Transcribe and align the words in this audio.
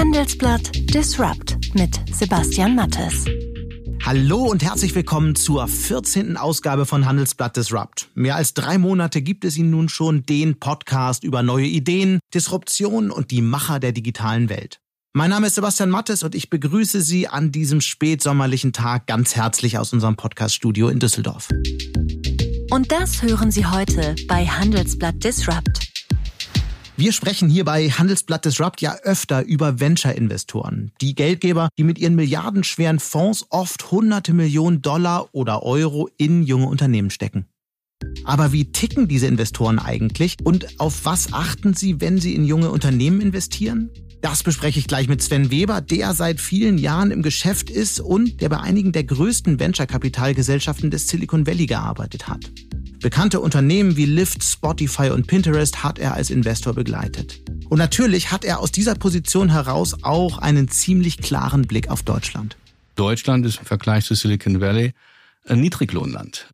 Handelsblatt 0.00 0.70
Disrupt 0.94 1.74
mit 1.74 2.00
Sebastian 2.10 2.74
Mattes. 2.74 3.26
Hallo 4.02 4.44
und 4.44 4.64
herzlich 4.64 4.94
willkommen 4.94 5.34
zur 5.34 5.68
14. 5.68 6.38
Ausgabe 6.38 6.86
von 6.86 7.04
Handelsblatt 7.04 7.54
Disrupt. 7.54 8.08
Mehr 8.14 8.36
als 8.36 8.54
drei 8.54 8.78
Monate 8.78 9.20
gibt 9.20 9.44
es 9.44 9.58
Ihnen 9.58 9.68
nun 9.68 9.90
schon 9.90 10.24
den 10.24 10.58
Podcast 10.58 11.22
über 11.22 11.42
neue 11.42 11.66
Ideen, 11.66 12.18
Disruption 12.32 13.10
und 13.10 13.30
die 13.30 13.42
Macher 13.42 13.78
der 13.78 13.92
digitalen 13.92 14.48
Welt. 14.48 14.80
Mein 15.12 15.28
Name 15.28 15.48
ist 15.48 15.56
Sebastian 15.56 15.90
Mattes 15.90 16.22
und 16.22 16.34
ich 16.34 16.48
begrüße 16.48 17.02
Sie 17.02 17.28
an 17.28 17.52
diesem 17.52 17.82
spätsommerlichen 17.82 18.72
Tag 18.72 19.06
ganz 19.06 19.36
herzlich 19.36 19.76
aus 19.76 19.92
unserem 19.92 20.16
Podcaststudio 20.16 20.88
in 20.88 20.98
Düsseldorf. 20.98 21.50
Und 22.70 22.90
das 22.90 23.20
hören 23.20 23.50
Sie 23.50 23.66
heute 23.66 24.16
bei 24.26 24.46
Handelsblatt 24.46 25.22
Disrupt. 25.22 25.89
Wir 27.00 27.12
sprechen 27.12 27.48
hier 27.48 27.64
bei 27.64 27.88
Handelsblatt 27.88 28.44
Disrupt 28.44 28.82
ja 28.82 28.94
öfter 29.04 29.42
über 29.46 29.80
Venture-Investoren. 29.80 30.92
Die 31.00 31.14
Geldgeber, 31.14 31.70
die 31.78 31.84
mit 31.84 31.98
ihren 31.98 32.14
milliardenschweren 32.14 32.98
Fonds 32.98 33.46
oft 33.48 33.90
hunderte 33.90 34.34
Millionen 34.34 34.82
Dollar 34.82 35.30
oder 35.32 35.62
Euro 35.62 36.10
in 36.18 36.42
junge 36.42 36.66
Unternehmen 36.66 37.08
stecken. 37.08 37.46
Aber 38.24 38.52
wie 38.52 38.70
ticken 38.70 39.08
diese 39.08 39.28
Investoren 39.28 39.78
eigentlich 39.78 40.36
und 40.44 40.78
auf 40.78 41.06
was 41.06 41.32
achten 41.32 41.72
sie, 41.72 42.02
wenn 42.02 42.18
sie 42.18 42.34
in 42.34 42.44
junge 42.44 42.70
Unternehmen 42.70 43.22
investieren? 43.22 43.88
Das 44.20 44.42
bespreche 44.42 44.78
ich 44.78 44.86
gleich 44.86 45.08
mit 45.08 45.22
Sven 45.22 45.50
Weber, 45.50 45.80
der 45.80 46.12
seit 46.12 46.38
vielen 46.38 46.76
Jahren 46.76 47.12
im 47.12 47.22
Geschäft 47.22 47.70
ist 47.70 48.00
und 48.00 48.42
der 48.42 48.50
bei 48.50 48.60
einigen 48.60 48.92
der 48.92 49.04
größten 49.04 49.58
Venture-Kapitalgesellschaften 49.58 50.90
des 50.90 51.08
Silicon 51.08 51.46
Valley 51.46 51.64
gearbeitet 51.64 52.28
hat. 52.28 52.44
Bekannte 53.00 53.40
Unternehmen 53.40 53.96
wie 53.96 54.04
Lyft, 54.04 54.44
Spotify 54.44 55.08
und 55.08 55.26
Pinterest 55.26 55.82
hat 55.82 55.98
er 55.98 56.12
als 56.12 56.28
Investor 56.28 56.74
begleitet. 56.74 57.40
Und 57.70 57.78
natürlich 57.78 58.30
hat 58.30 58.44
er 58.44 58.60
aus 58.60 58.72
dieser 58.72 58.94
Position 58.94 59.50
heraus 59.50 59.96
auch 60.02 60.36
einen 60.36 60.68
ziemlich 60.68 61.16
klaren 61.16 61.62
Blick 61.62 61.88
auf 61.88 62.02
Deutschland. 62.02 62.58
Deutschland 62.96 63.46
ist 63.46 63.60
im 63.60 63.64
Vergleich 63.64 64.04
zu 64.04 64.14
Silicon 64.14 64.60
Valley 64.60 64.92
ein 65.46 65.62
Niedriglohnland. 65.62 66.50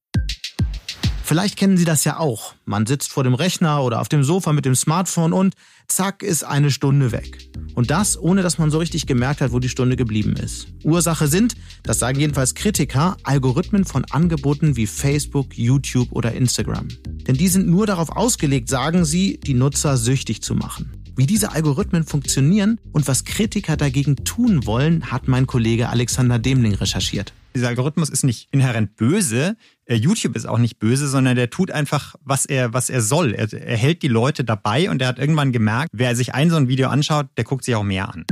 Vielleicht 1.27 1.57
kennen 1.57 1.77
Sie 1.77 1.85
das 1.85 2.05
ja 2.05 2.21
auch. 2.21 2.55
Man 2.67 2.87
sitzt 2.87 3.11
vor 3.11 3.25
dem 3.25 3.35
Rechner 3.35 3.83
oder 3.83 4.01
auf 4.01 4.09
dem 4.09 4.23
Sofa 4.23 4.53
mit 4.53 4.65
dem 4.65 4.77
Smartphone 4.77 5.33
und 5.33 5.57
zack 5.89 6.23
ist 6.23 6.45
eine 6.45 6.71
Stunde 6.71 7.11
weg. 7.11 7.51
Und 7.75 7.91
das, 7.91 8.17
ohne 8.17 8.43
dass 8.43 8.59
man 8.59 8.71
so 8.71 8.79
richtig 8.79 9.09
gemerkt 9.09 9.41
hat, 9.41 9.51
wo 9.51 9.59
die 9.59 9.69
Stunde 9.69 9.97
geblieben 9.97 10.37
ist. 10.37 10.69
Ursache 10.85 11.27
sind, 11.27 11.57
das 11.83 11.99
sagen 11.99 12.21
jedenfalls 12.21 12.55
Kritiker, 12.55 13.17
Algorithmen 13.25 13.85
von 13.85 14.05
Angeboten 14.05 14.77
wie 14.77 14.87
Facebook, 14.87 15.59
YouTube 15.59 16.13
oder 16.13 16.31
Instagram. 16.31 16.87
Denn 17.27 17.37
die 17.37 17.49
sind 17.49 17.67
nur 17.67 17.89
darauf 17.89 18.11
ausgelegt, 18.11 18.69
sagen 18.69 19.05
sie, 19.05 19.41
die 19.41 19.55
Nutzer 19.55 19.97
süchtig 19.97 20.43
zu 20.43 20.55
machen. 20.55 21.06
Wie 21.19 21.25
diese 21.25 21.53
Algorithmen 21.53 22.05
funktionieren 22.05 22.78
und 22.92 23.09
was 23.09 23.25
Kritiker 23.25 23.78
dagegen 23.78 24.17
tun 24.17 24.67
wollen, 24.67 25.11
hat 25.11 25.28
mein 25.28 25.47
Kollege 25.47 25.89
Alexander 25.89 26.39
Demling 26.39 26.75
recherchiert. 26.75 27.33
Dieser 27.55 27.69
Algorithmus 27.69 28.11
ist 28.11 28.22
nicht 28.22 28.48
inhärent 28.50 28.97
böse. 28.97 29.56
Äh, 29.87 29.94
YouTube 29.94 30.37
ist 30.37 30.47
auch 30.47 30.59
nicht 30.59 30.78
böse, 30.78 31.09
sondern 31.09 31.34
der 31.34 31.48
tut 31.48 31.70
einfach, 31.70 32.17
was 32.22 32.44
er, 32.44 32.75
was 32.75 32.91
er 32.91 33.00
soll. 33.00 33.33
Er, 33.33 33.50
er 33.50 33.78
hält 33.78 34.03
die 34.03 34.09
Leute 34.09 34.44
dabei 34.44 34.91
und 34.91 35.00
er 35.00 35.09
hat 35.09 35.19
irgendwann 35.19 35.53
gemerkt, 35.53 35.89
wer 35.94 36.14
sich 36.14 36.34
ein 36.34 36.50
so 36.50 36.56
ein 36.56 36.69
Video 36.69 36.91
anschaut, 36.91 37.28
der 37.39 37.44
guckt 37.44 37.64
sich 37.64 37.75
auch 37.75 37.83
mehr 37.83 38.12
an. 38.12 38.27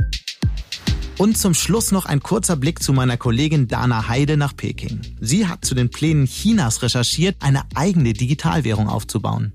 Und 1.17 1.39
zum 1.39 1.55
Schluss 1.55 1.91
noch 1.91 2.05
ein 2.05 2.19
kurzer 2.19 2.55
Blick 2.55 2.83
zu 2.83 2.93
meiner 2.93 3.17
Kollegin 3.17 3.67
Dana 3.67 4.09
Heide 4.09 4.37
nach 4.37 4.55
Peking. 4.55 5.01
Sie 5.19 5.47
hat 5.47 5.65
zu 5.65 5.73
den 5.73 5.89
Plänen 5.89 6.27
Chinas 6.27 6.83
recherchiert, 6.83 7.37
eine 7.39 7.63
eigene 7.73 8.13
Digitalwährung 8.13 8.89
aufzubauen. 8.89 9.53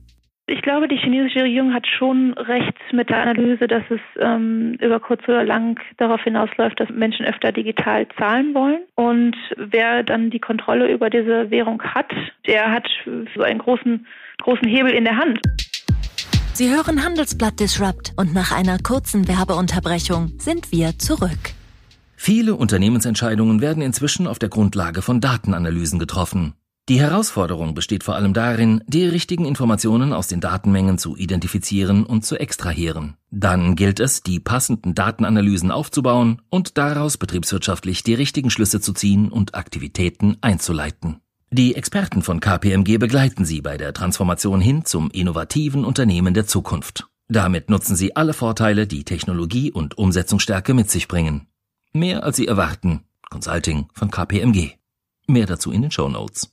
Ich 0.52 0.62
glaube, 0.62 0.88
die 0.88 0.96
chinesische 0.96 1.44
Regierung 1.44 1.72
hat 1.72 1.86
schon 1.86 2.32
recht 2.32 2.74
mit 2.90 3.08
der 3.08 3.22
Analyse, 3.22 3.68
dass 3.68 3.84
es 3.88 4.00
ähm, 4.18 4.76
über 4.80 4.98
kurz 4.98 5.22
oder 5.28 5.44
lang 5.44 5.78
darauf 5.96 6.20
hinausläuft, 6.24 6.80
dass 6.80 6.88
Menschen 6.90 7.24
öfter 7.24 7.52
digital 7.52 8.08
zahlen 8.18 8.52
wollen. 8.52 8.80
Und 8.96 9.36
wer 9.56 10.02
dann 10.02 10.28
die 10.30 10.40
Kontrolle 10.40 10.90
über 10.90 11.08
diese 11.08 11.52
Währung 11.52 11.80
hat, 11.80 12.10
der 12.48 12.68
hat 12.68 12.88
so 13.36 13.42
einen 13.42 13.60
großen, 13.60 14.04
großen 14.42 14.66
Hebel 14.66 14.90
in 14.90 15.04
der 15.04 15.18
Hand. 15.18 15.38
Sie 16.54 16.68
hören 16.68 17.04
Handelsblatt 17.04 17.60
Disrupt 17.60 18.12
und 18.16 18.34
nach 18.34 18.50
einer 18.50 18.78
kurzen 18.78 19.28
Werbeunterbrechung 19.28 20.32
sind 20.38 20.72
wir 20.72 20.98
zurück. 20.98 21.54
Viele 22.16 22.56
Unternehmensentscheidungen 22.56 23.60
werden 23.60 23.84
inzwischen 23.84 24.26
auf 24.26 24.40
der 24.40 24.48
Grundlage 24.48 25.00
von 25.00 25.20
Datenanalysen 25.20 26.00
getroffen. 26.00 26.54
Die 26.90 26.98
Herausforderung 26.98 27.74
besteht 27.74 28.02
vor 28.02 28.16
allem 28.16 28.34
darin, 28.34 28.82
die 28.88 29.04
richtigen 29.04 29.44
Informationen 29.44 30.12
aus 30.12 30.26
den 30.26 30.40
Datenmengen 30.40 30.98
zu 30.98 31.16
identifizieren 31.16 32.04
und 32.04 32.24
zu 32.26 32.34
extrahieren. 32.34 33.16
Dann 33.30 33.76
gilt 33.76 34.00
es, 34.00 34.24
die 34.24 34.40
passenden 34.40 34.96
Datenanalysen 34.96 35.70
aufzubauen 35.70 36.42
und 36.50 36.78
daraus 36.78 37.16
betriebswirtschaftlich 37.16 38.02
die 38.02 38.14
richtigen 38.14 38.50
Schlüsse 38.50 38.80
zu 38.80 38.92
ziehen 38.92 39.30
und 39.30 39.54
Aktivitäten 39.54 40.38
einzuleiten. 40.40 41.20
Die 41.52 41.76
Experten 41.76 42.22
von 42.22 42.40
KPMG 42.40 42.98
begleiten 42.98 43.44
Sie 43.44 43.60
bei 43.60 43.76
der 43.76 43.92
Transformation 43.92 44.60
hin 44.60 44.84
zum 44.84 45.12
innovativen 45.12 45.84
Unternehmen 45.84 46.34
der 46.34 46.48
Zukunft. 46.48 47.06
Damit 47.28 47.70
nutzen 47.70 47.94
Sie 47.94 48.16
alle 48.16 48.32
Vorteile, 48.32 48.88
die 48.88 49.04
Technologie 49.04 49.70
und 49.70 49.96
Umsetzungsstärke 49.96 50.74
mit 50.74 50.90
sich 50.90 51.06
bringen. 51.06 51.46
Mehr 51.92 52.24
als 52.24 52.36
Sie 52.36 52.48
erwarten. 52.48 53.04
Consulting 53.30 53.86
von 53.92 54.10
KPMG. 54.10 54.70
Mehr 55.28 55.46
dazu 55.46 55.70
in 55.70 55.82
den 55.82 55.92
Show 55.92 56.08
Notes. 56.08 56.50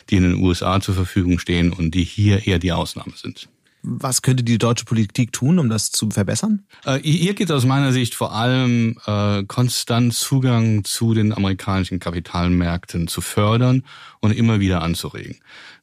die 0.10 0.18
in 0.18 0.24
den 0.24 0.36
USA 0.36 0.82
zur 0.82 0.94
Verfügung 0.94 1.40
stehen 1.40 1.72
und 1.72 1.96
die 1.96 2.04
hier 2.04 2.46
eher 2.46 2.60
die 2.60 2.74
Ausnahme 2.74 3.14
sind. 3.16 3.48
Was 3.84 4.22
könnte 4.22 4.44
die 4.44 4.58
deutsche 4.58 4.86
Politik 4.86 5.34
tun, 5.34 5.58
um 5.58 5.70
das 5.70 5.92
zu 5.92 6.10
verbessern? 6.12 6.64
Äh, 6.86 7.00
hier 7.00 7.34
geht 7.34 7.52
aus 7.52 7.66
meiner 7.66 7.92
Sicht 7.92 8.14
vor 8.14 8.34
allem 8.34 8.98
äh, 9.06 9.44
konstant 9.44 10.14
Zugang 10.14 10.84
zu 10.84 11.14
den 11.14 11.34
amerikanischen 11.34 12.00
Kapitalmärkten 12.00 13.08
zu 13.08 13.22
fördern 13.22 13.84
und 14.20 14.32
immer 14.32 14.60
wieder 14.60 14.84
anzuregen. 14.84 15.38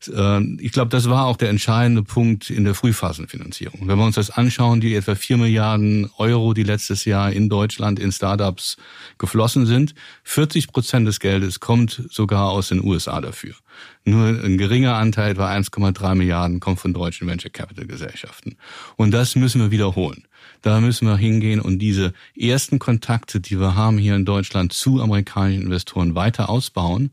Äh, 0.06 0.42
ich 0.60 0.72
glaube, 0.72 0.90
das 0.90 1.08
war 1.08 1.26
auch 1.26 1.36
der 1.36 1.50
entscheidende 1.50 2.02
Punkt 2.04 2.50
in 2.50 2.64
der 2.64 2.74
Frühphasenfinanzierung. 2.74 3.88
Wenn 3.88 3.98
wir 3.98 4.04
uns 4.04 4.14
das 4.14 4.30
anschauen, 4.30 4.80
die 4.80 4.94
etwa 4.94 5.14
vier 5.16 5.36
Milliarden 5.36 6.08
Euro, 6.18 6.54
die 6.54 6.62
letztes 6.62 7.04
Jahr 7.04 7.32
in 7.32 7.48
Deutschland 7.48 7.98
in 7.98 8.12
Startups 8.12 8.76
geflossen 9.18 9.66
sind, 9.66 9.94
40 10.22 10.68
Prozent 10.68 11.08
des 11.08 11.18
Geldes 11.18 11.58
kommt 11.58 12.02
sogar 12.10 12.50
aus 12.50 12.68
den 12.68 12.84
USA 12.84 13.20
dafür. 13.20 13.54
Nur 14.04 14.26
ein 14.26 14.58
geringer 14.58 14.94
Anteil, 14.94 15.32
etwa 15.32 15.50
1,3 15.50 16.14
Milliarden, 16.14 16.60
kommt 16.60 16.80
von 16.80 16.94
deutschen 16.94 17.28
Venture 17.28 17.50
Capital 17.50 17.86
Gesellschaften. 17.86 18.56
Und 18.96 19.12
das 19.12 19.36
müssen 19.36 19.60
wir 19.60 19.70
wiederholen. 19.70 20.24
Da 20.62 20.80
müssen 20.80 21.06
wir 21.06 21.16
hingehen 21.16 21.60
und 21.60 21.78
diese 21.78 22.12
ersten 22.36 22.78
Kontakte, 22.78 23.40
die 23.40 23.60
wir 23.60 23.76
haben 23.76 23.98
hier 23.98 24.16
in 24.16 24.24
Deutschland 24.24 24.72
zu 24.72 25.00
amerikanischen 25.00 25.62
Investoren 25.62 26.14
weiter 26.14 26.48
ausbauen 26.48 27.10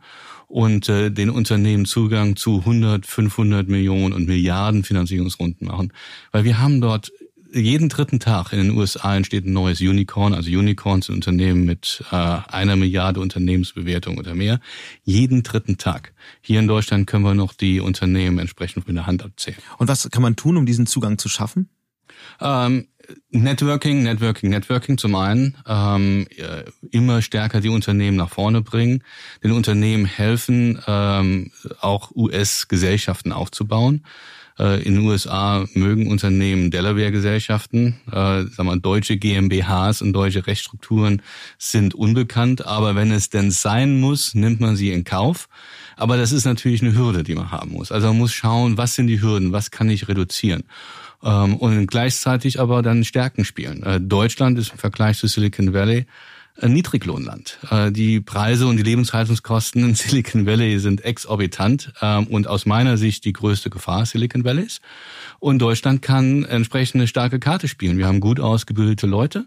und 0.47 0.89
äh, 0.89 1.12
den 1.12 1.29
Unternehmen 1.29 1.85
Zugang 1.85 2.35
zu 2.35 2.59
100, 2.59 3.06
500 3.06 3.67
Millionen 3.67 4.13
und 4.13 4.27
Milliarden 4.27 4.83
Finanzierungsrunden 4.83 5.67
machen. 5.67 5.94
Weil 6.31 6.44
wir 6.44 6.59
haben 6.59 6.81
dort 6.81 7.12
jeden 7.56 7.90
dritten 7.90 8.19
Tag 8.19 8.52
in 8.52 8.60
den 8.60 8.72
USA 8.72 9.16
entsteht 9.16 9.46
ein 9.46 9.54
neues 9.54 9.80
Unicorn. 9.80 10.34
Also 10.34 10.50
Unicorns 10.50 11.07
sind 11.07 11.16
Unternehmen 11.16 11.66
mit 11.66 12.04
äh, 12.12 12.16
einer 12.16 12.75
Milliarde 12.75 13.22
Unternehmensbewertung 13.22 14.18
oder 14.18 14.36
mehr. 14.36 14.60
Jeden 15.04 15.44
dritten 15.44 15.78
Tag. 15.78 16.13
Hier 16.42 16.60
in 16.60 16.68
Deutschland 16.68 17.07
können 17.07 17.24
wir 17.24 17.34
noch 17.34 17.54
die 17.54 17.80
Unternehmen 17.80 18.40
entsprechend 18.40 18.88
mit 18.88 18.96
der 18.96 19.07
Hand 19.07 19.24
abzählen. 19.24 19.57
Und 19.78 19.88
was 19.88 20.10
kann 20.10 20.22
man 20.22 20.36
tun, 20.36 20.57
um 20.57 20.66
diesen 20.66 20.86
Zugang 20.86 21.18
zu 21.18 21.30
schaffen? 21.30 21.69
Ähm, 22.42 22.88
Networking, 23.30 24.04
Networking, 24.04 24.50
Networking 24.50 24.98
zum 24.98 25.16
einen, 25.16 25.56
ähm, 25.68 26.28
immer 26.92 27.22
stärker 27.22 27.62
die 27.62 27.69
Unternehmen 27.69 28.18
nach 28.18 28.30
vorne 28.30 28.62
bringen, 28.62 29.04
den 29.44 29.51
Unternehmen 29.51 30.06
helfen, 30.06 30.81
ähm, 30.88 31.51
auch 31.81 32.12
US-Gesellschaften 32.16 33.31
aufzubauen. 33.31 34.04
Äh, 34.57 34.81
in 34.84 34.96
den 34.96 35.06
USA 35.06 35.66
mögen 35.74 36.07
Unternehmen 36.07 36.72
Delaware-Gesellschaften, 36.72 37.96
äh, 38.07 38.44
sagen 38.44 38.66
wir, 38.69 38.78
deutsche 38.78 39.18
GmbHs 39.18 40.02
und 40.02 40.13
deutsche 40.13 40.48
Rechtsstrukturen 40.48 41.22
sind 41.57 41.94
unbekannt, 41.94 42.66
aber 42.66 42.96
wenn 42.96 43.12
es 43.12 43.30
denn 43.30 43.52
sein 43.52 44.00
muss, 44.00 44.34
nimmt 44.34 44.62
man 44.62 44.75
sie 44.75 44.92
in 44.92 45.04
Kauf. 45.04 45.50
Aber 45.98 46.18
das 46.18 46.31
ist 46.31 46.46
natürlich 46.46 46.81
eine 46.81 46.96
Hürde, 46.96 47.24
die 47.24 47.36
man 47.36 47.52
haben 47.52 47.72
muss. 47.72 47.92
Also 47.92 48.07
man 48.07 48.18
muss 48.18 48.34
schauen, 48.34 48.78
was 48.78 48.96
sind 48.96 49.07
die 49.07 49.22
Hürden, 49.22 49.52
was 49.52 49.72
kann 49.72 49.90
ich 49.90 50.07
reduzieren 50.07 50.63
ähm, 51.24 51.56
und 51.58 51.88
gleichzeitig 51.88 52.60
aber 52.60 52.81
dann 52.81 53.04
Stärken 53.04 53.44
spielen. 53.44 53.84
Äh, 53.84 54.00
Deutschland 54.00 54.58
ist 54.58 54.72
im 54.72 54.78
Vergleich 54.78 55.18
zu 55.18 55.28
Silicon 55.28 55.74
Valley 55.74 56.06
Niedriglohnland. 56.62 57.60
Äh, 57.69 57.92
die 57.92 58.22
Preise 58.22 58.68
und 58.68 58.78
die 58.78 58.84
Lebenshaltungskosten 58.84 59.84
in 59.84 59.96
Silicon 59.96 60.46
Valley 60.46 60.80
sind 60.80 61.04
exorbitant 61.04 61.92
ähm, 62.02 62.28
und 62.28 62.48
aus 62.48 62.66
meiner 62.66 62.98
Sicht 62.98 63.25
die 63.25 63.34
größte 63.34 63.69
Gefahr 63.69 64.06
Silicon 64.06 64.44
Valleys. 64.44 64.81
Und 65.45 65.59
Deutschland 65.59 66.01
kann 66.01 66.44
entsprechend 66.44 66.95
eine 66.95 67.07
starke 67.07 67.39
Karte 67.39 67.68
spielen. 67.68 68.00
Wir 68.00 68.07
haben 68.07 68.19
gut 68.19 68.39
ausgebildete 68.39 69.06
Leute 69.06 69.45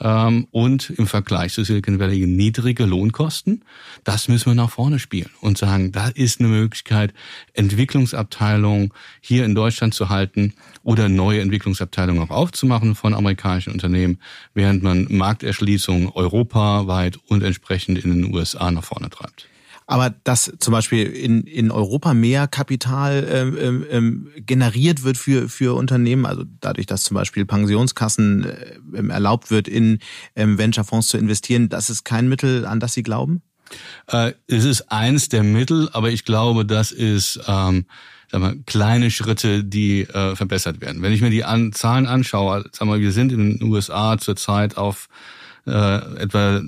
ähm, 0.00 0.48
und 0.50 0.90
im 0.90 1.06
Vergleich 1.06 1.52
zu 1.52 1.62
Silicon 1.62 2.00
Valley 2.00 2.26
niedrige 2.26 2.84
Lohnkosten. 2.84 3.62
Das 4.02 4.26
müssen 4.26 4.46
wir 4.46 4.56
nach 4.56 4.70
vorne 4.70 4.98
spielen 4.98 5.30
und 5.40 5.56
sagen, 5.56 5.92
da 5.92 6.08
ist 6.08 6.40
eine 6.40 6.48
Möglichkeit, 6.48 7.14
Entwicklungsabteilungen 7.52 8.92
hier 9.20 9.44
in 9.44 9.54
Deutschland 9.54 9.94
zu 9.94 10.08
halten 10.08 10.52
oder 10.82 11.08
neue 11.08 11.42
Entwicklungsabteilungen 11.42 12.24
auch 12.24 12.30
aufzumachen 12.30 12.96
von 12.96 13.14
amerikanischen 13.14 13.72
Unternehmen, 13.72 14.18
während 14.52 14.82
man 14.82 15.06
Markterschließung 15.08 16.10
europaweit 16.12 17.20
und 17.28 17.44
entsprechend 17.44 18.04
in 18.04 18.10
den 18.10 18.34
USA 18.34 18.72
nach 18.72 18.82
vorne 18.82 19.10
treibt. 19.10 19.46
Aber 19.86 20.10
dass 20.24 20.52
zum 20.58 20.72
Beispiel 20.72 21.06
in, 21.06 21.44
in 21.44 21.70
Europa 21.70 22.12
mehr 22.12 22.48
Kapital 22.48 23.26
ähm, 23.30 23.56
ähm, 23.58 23.86
ähm, 23.88 24.28
generiert 24.36 25.04
wird 25.04 25.16
für, 25.16 25.48
für 25.48 25.76
Unternehmen, 25.76 26.26
also 26.26 26.44
dadurch, 26.60 26.86
dass 26.86 27.04
zum 27.04 27.14
Beispiel 27.14 27.44
Pensionskassen 27.44 28.44
äh, 28.44 28.78
ähm, 28.96 29.10
erlaubt 29.10 29.50
wird, 29.50 29.68
in 29.68 30.00
ähm, 30.34 30.58
Venture-Fonds 30.58 31.08
zu 31.08 31.18
investieren, 31.18 31.68
das 31.68 31.88
ist 31.88 32.04
kein 32.04 32.28
Mittel, 32.28 32.66
an 32.66 32.80
das 32.80 32.94
Sie 32.94 33.04
glauben? 33.04 33.42
Äh, 34.08 34.32
es 34.48 34.64
ist 34.64 34.90
eins 34.90 35.28
der 35.28 35.44
Mittel, 35.44 35.88
aber 35.92 36.10
ich 36.10 36.24
glaube, 36.24 36.66
das 36.66 36.90
ist 36.90 37.40
ähm, 37.46 37.86
sag 38.30 38.40
mal, 38.40 38.56
kleine 38.66 39.10
Schritte, 39.10 39.64
die 39.64 40.02
äh, 40.02 40.34
verbessert 40.34 40.80
werden. 40.80 41.02
Wenn 41.02 41.12
ich 41.12 41.20
mir 41.20 41.30
die 41.30 41.44
an, 41.44 41.72
Zahlen 41.72 42.06
anschaue, 42.06 42.64
sag 42.72 42.88
mal, 42.88 43.00
wir 43.00 43.12
sind 43.12 43.32
in 43.32 43.58
den 43.58 43.62
USA 43.70 44.18
zurzeit 44.18 44.76
auf 44.76 45.08
äh, 45.66 45.70
etwa 46.18 46.62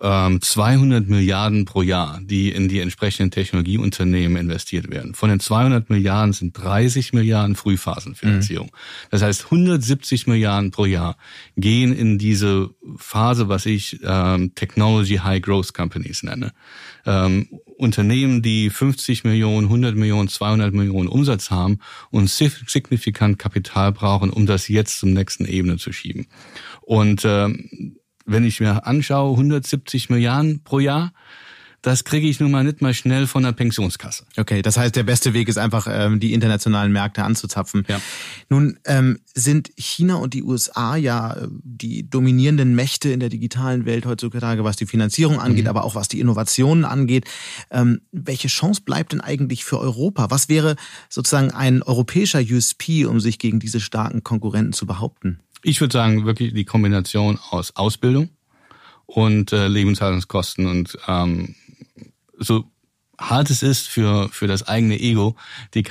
200 0.00 1.04
ähm, 1.04 1.10
Milliarden 1.10 1.64
pro 1.64 1.82
Jahr, 1.82 2.20
die 2.22 2.50
in 2.50 2.68
die 2.68 2.80
entsprechenden 2.80 3.30
Technologieunternehmen 3.30 4.36
investiert 4.36 4.90
werden. 4.90 5.14
Von 5.14 5.30
den 5.30 5.40
200 5.40 5.90
Milliarden 5.90 6.32
sind 6.32 6.52
30 6.52 7.12
Milliarden 7.12 7.56
Frühphasenfinanzierung. 7.56 8.68
Mhm. 8.68 9.08
Das 9.10 9.22
heißt, 9.22 9.46
170 9.46 10.26
Milliarden 10.26 10.70
pro 10.70 10.84
Jahr 10.84 11.16
gehen 11.56 11.92
in 11.94 12.18
diese 12.18 12.70
Phase, 12.96 13.48
was 13.48 13.66
ich 13.66 14.00
ähm, 14.04 14.54
Technology 14.54 15.16
High 15.16 15.42
Growth 15.42 15.74
Companies 15.74 16.22
nenne. 16.22 16.52
Ähm, 17.04 17.48
Unternehmen, 17.76 18.42
die 18.42 18.70
50 18.70 19.24
Millionen, 19.24 19.66
100 19.66 19.96
Millionen, 19.96 20.28
200 20.28 20.72
Millionen 20.72 21.08
Umsatz 21.08 21.50
haben 21.50 21.78
und 22.10 22.30
signifikant 22.30 23.40
Kapital 23.40 23.90
brauchen, 23.90 24.30
um 24.30 24.46
das 24.46 24.68
jetzt 24.68 25.00
zum 25.00 25.12
nächsten 25.12 25.44
Ebene 25.44 25.78
zu 25.78 25.92
schieben. 25.92 26.28
Und 26.82 27.22
ähm, 27.24 27.96
wenn 28.24 28.44
ich 28.44 28.60
mir 28.60 28.86
anschaue, 28.86 29.32
170 29.32 30.10
Milliarden 30.10 30.62
pro 30.62 30.78
Jahr, 30.78 31.12
das 31.82 32.04
kriege 32.04 32.28
ich 32.28 32.38
nun 32.38 32.52
mal 32.52 32.62
nicht 32.62 32.80
mal 32.80 32.94
schnell 32.94 33.26
von 33.26 33.42
der 33.42 33.50
Pensionskasse. 33.50 34.24
Okay, 34.36 34.62
das 34.62 34.76
heißt, 34.76 34.94
der 34.94 35.02
beste 35.02 35.34
Weg 35.34 35.48
ist 35.48 35.58
einfach, 35.58 35.88
ähm, 35.90 36.20
die 36.20 36.32
internationalen 36.32 36.92
Märkte 36.92 37.24
anzuzapfen. 37.24 37.84
Ja. 37.88 38.00
Nun 38.48 38.78
ähm, 38.84 39.18
sind 39.34 39.72
China 39.76 40.14
und 40.14 40.32
die 40.32 40.44
USA 40.44 40.94
ja 40.94 41.34
äh, 41.34 41.48
die 41.50 42.08
dominierenden 42.08 42.76
Mächte 42.76 43.10
in 43.10 43.18
der 43.18 43.30
digitalen 43.30 43.84
Welt 43.84 44.06
heutzutage, 44.06 44.62
was 44.62 44.76
die 44.76 44.86
Finanzierung 44.86 45.40
angeht, 45.40 45.64
mhm. 45.64 45.70
aber 45.70 45.84
auch 45.84 45.96
was 45.96 46.06
die 46.06 46.20
Innovationen 46.20 46.84
angeht. 46.84 47.24
Ähm, 47.72 48.02
welche 48.12 48.48
Chance 48.48 48.82
bleibt 48.82 49.12
denn 49.12 49.20
eigentlich 49.20 49.64
für 49.64 49.80
Europa? 49.80 50.30
Was 50.30 50.48
wäre 50.48 50.76
sozusagen 51.08 51.50
ein 51.50 51.82
europäischer 51.82 52.40
USP, 52.40 53.06
um 53.06 53.18
sich 53.18 53.40
gegen 53.40 53.58
diese 53.58 53.80
starken 53.80 54.22
Konkurrenten 54.22 54.72
zu 54.72 54.86
behaupten? 54.86 55.40
Ich 55.62 55.80
würde 55.80 55.92
sagen, 55.92 56.24
wirklich 56.24 56.54
die 56.54 56.64
Kombination 56.64 57.38
aus 57.50 57.76
Ausbildung 57.76 58.30
und 59.06 59.52
äh, 59.52 59.68
Lebenshaltungskosten 59.68 60.66
und 60.66 60.98
ähm, 61.06 61.54
so 62.38 62.64
hart 63.18 63.50
es 63.50 63.62
ist 63.62 63.86
für 63.88 64.28
für 64.30 64.46
das 64.46 64.66
eigene 64.66 64.98
Ego, 64.98 65.36
die 65.74 65.84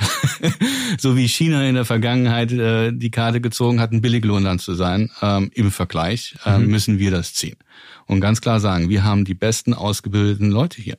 so 0.97 1.15
wie 1.15 1.27
China 1.27 1.65
in 1.65 1.75
der 1.75 1.85
Vergangenheit 1.85 2.51
äh, 2.51 2.91
die 2.91 3.11
Karte 3.11 3.39
gezogen 3.39 3.79
hat, 3.79 3.91
ein 3.91 4.01
Billiglohnland 4.01 4.61
zu 4.61 4.73
sein, 4.73 5.09
ähm, 5.21 5.51
im 5.53 5.71
Vergleich 5.71 6.35
äh, 6.45 6.57
mhm. 6.57 6.67
müssen 6.67 6.99
wir 6.99 7.11
das 7.11 7.33
ziehen 7.33 7.57
und 8.07 8.19
ganz 8.19 8.41
klar 8.41 8.59
sagen, 8.59 8.89
wir 8.89 9.03
haben 9.03 9.23
die 9.23 9.35
besten 9.35 9.73
ausgebildeten 9.73 10.51
Leute 10.51 10.81
hier 10.81 10.97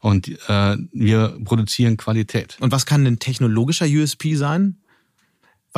und 0.00 0.28
äh, 0.48 0.76
wir 0.92 1.38
produzieren 1.44 1.96
Qualität. 1.96 2.56
Und 2.60 2.72
was 2.72 2.86
kann 2.86 3.04
denn 3.04 3.18
technologischer 3.18 3.86
USP 3.86 4.34
sein? 4.36 4.78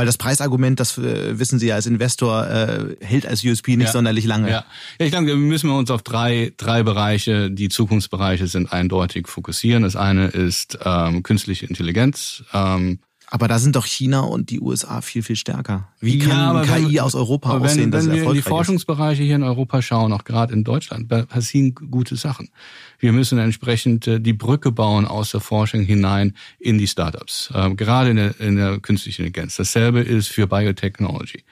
Weil 0.00 0.06
das 0.06 0.16
Preisargument, 0.16 0.80
das 0.80 0.96
äh, 0.96 1.38
wissen 1.38 1.58
Sie 1.58 1.66
ja 1.66 1.74
als 1.74 1.84
Investor, 1.84 2.46
äh, 2.46 2.96
hält 3.04 3.26
als 3.26 3.44
USP 3.44 3.76
nicht 3.76 3.88
ja. 3.88 3.92
sonderlich 3.92 4.24
lange. 4.24 4.48
Ja. 4.48 4.64
ja, 4.98 5.04
ich 5.04 5.10
denke, 5.10 5.26
wir 5.26 5.36
müssen 5.36 5.68
uns 5.68 5.90
auf 5.90 6.00
drei, 6.00 6.54
drei 6.56 6.82
Bereiche, 6.82 7.50
die 7.50 7.68
Zukunftsbereiche 7.68 8.46
sind 8.46 8.72
eindeutig 8.72 9.28
fokussieren. 9.28 9.82
Das 9.82 9.96
eine 9.96 10.28
ist 10.28 10.78
ähm, 10.86 11.22
künstliche 11.22 11.66
Intelligenz. 11.66 12.44
Ähm, 12.54 13.00
aber 13.30 13.46
da 13.46 13.60
sind 13.60 13.76
doch 13.76 13.86
China 13.86 14.20
und 14.20 14.50
die 14.50 14.60
USA 14.60 15.00
viel, 15.00 15.22
viel 15.22 15.36
stärker. 15.36 15.88
Wie 16.00 16.18
kann 16.18 16.56
ja, 16.56 16.62
KI 16.64 16.94
wenn, 16.94 17.00
aus 17.00 17.14
Europa 17.14 17.54
wenn, 17.54 17.62
aussehen, 17.62 17.90
dass 17.92 18.06
wenn 18.06 18.16
wir 18.16 18.24
in 18.24 18.34
die 18.34 18.42
Forschungsbereiche 18.42 19.22
hier 19.22 19.36
in 19.36 19.44
Europa 19.44 19.80
schauen, 19.82 20.12
auch 20.12 20.24
gerade 20.24 20.52
in 20.52 20.64
Deutschland, 20.64 21.08
passieren 21.28 21.74
gute 21.74 22.16
Sachen. 22.16 22.50
Wir 22.98 23.12
müssen 23.12 23.38
entsprechend 23.38 24.08
äh, 24.08 24.20
die 24.20 24.32
Brücke 24.32 24.72
bauen 24.72 25.06
aus 25.06 25.30
der 25.30 25.40
Forschung 25.40 25.82
hinein 25.82 26.34
in 26.58 26.76
die 26.76 26.88
Startups, 26.88 27.52
ähm, 27.54 27.76
gerade 27.76 28.10
in 28.10 28.16
der, 28.16 28.40
in 28.40 28.56
der 28.56 28.80
künstlichen 28.80 29.24
Intelligenz. 29.24 29.56
Dasselbe 29.56 30.00
ist 30.00 30.26
für 30.26 30.48
Biotechnology, 30.48 31.44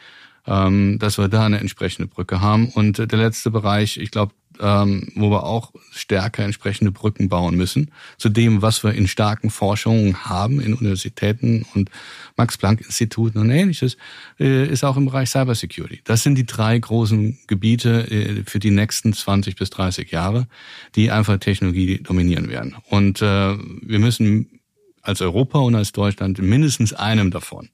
ähm, 0.47 0.99
dass 0.99 1.17
wir 1.17 1.29
da 1.29 1.47
eine 1.47 1.61
entsprechende 1.61 2.09
Brücke 2.09 2.41
haben. 2.41 2.71
Und 2.71 2.99
der 2.99 3.19
letzte 3.19 3.53
Bereich, 3.53 3.99
ich 3.99 4.11
glaube, 4.11 4.33
ähm, 4.61 5.09
wo 5.15 5.31
wir 5.31 5.45
auch 5.45 5.73
stärker 5.91 6.45
entsprechende 6.45 6.93
Brücken 6.93 7.29
bauen 7.29 7.57
müssen 7.57 7.91
zu 8.17 8.29
dem, 8.29 8.63
was 8.63 8.83
wir 8.85 8.93
in 8.93 9.09
starken 9.09 9.51
Forschungen 9.51 10.25
haben 10.25 10.61
in 10.61 10.75
Universitäten 10.75 11.67
und 11.75 11.91
Max-Planck-Instituten 12.37 13.39
und 13.39 13.51
ähnliches, 13.51 13.97
äh, 14.39 14.67
ist 14.67 14.85
auch 14.85 14.97
im 14.97 15.07
Bereich 15.07 15.31
Cybersecurity. 15.31 16.01
Das 16.05 16.23
sind 16.23 16.37
die 16.37 16.47
drei 16.47 16.79
großen 16.79 17.39
Gebiete 17.47 18.11
äh, 18.11 18.45
für 18.45 18.59
die 18.59 18.71
nächsten 18.71 19.13
20 19.13 19.57
bis 19.57 19.71
30 19.71 20.11
Jahre, 20.11 20.47
die 20.95 21.11
einfach 21.11 21.39
Technologie 21.39 21.99
dominieren 21.99 22.49
werden. 22.49 22.77
Und 22.89 23.23
äh, 23.23 23.57
wir 23.57 23.99
müssen 23.99 24.61
als 25.03 25.21
Europa 25.21 25.59
und 25.59 25.75
als 25.75 25.93
Deutschland 25.93 26.39
mindestens 26.39 26.93
einem 26.93 27.31
davon 27.31 27.69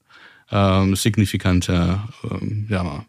ähm, 0.51 0.95
signifikante 0.95 1.99
ähm, 2.29 2.67
ja, 2.69 3.05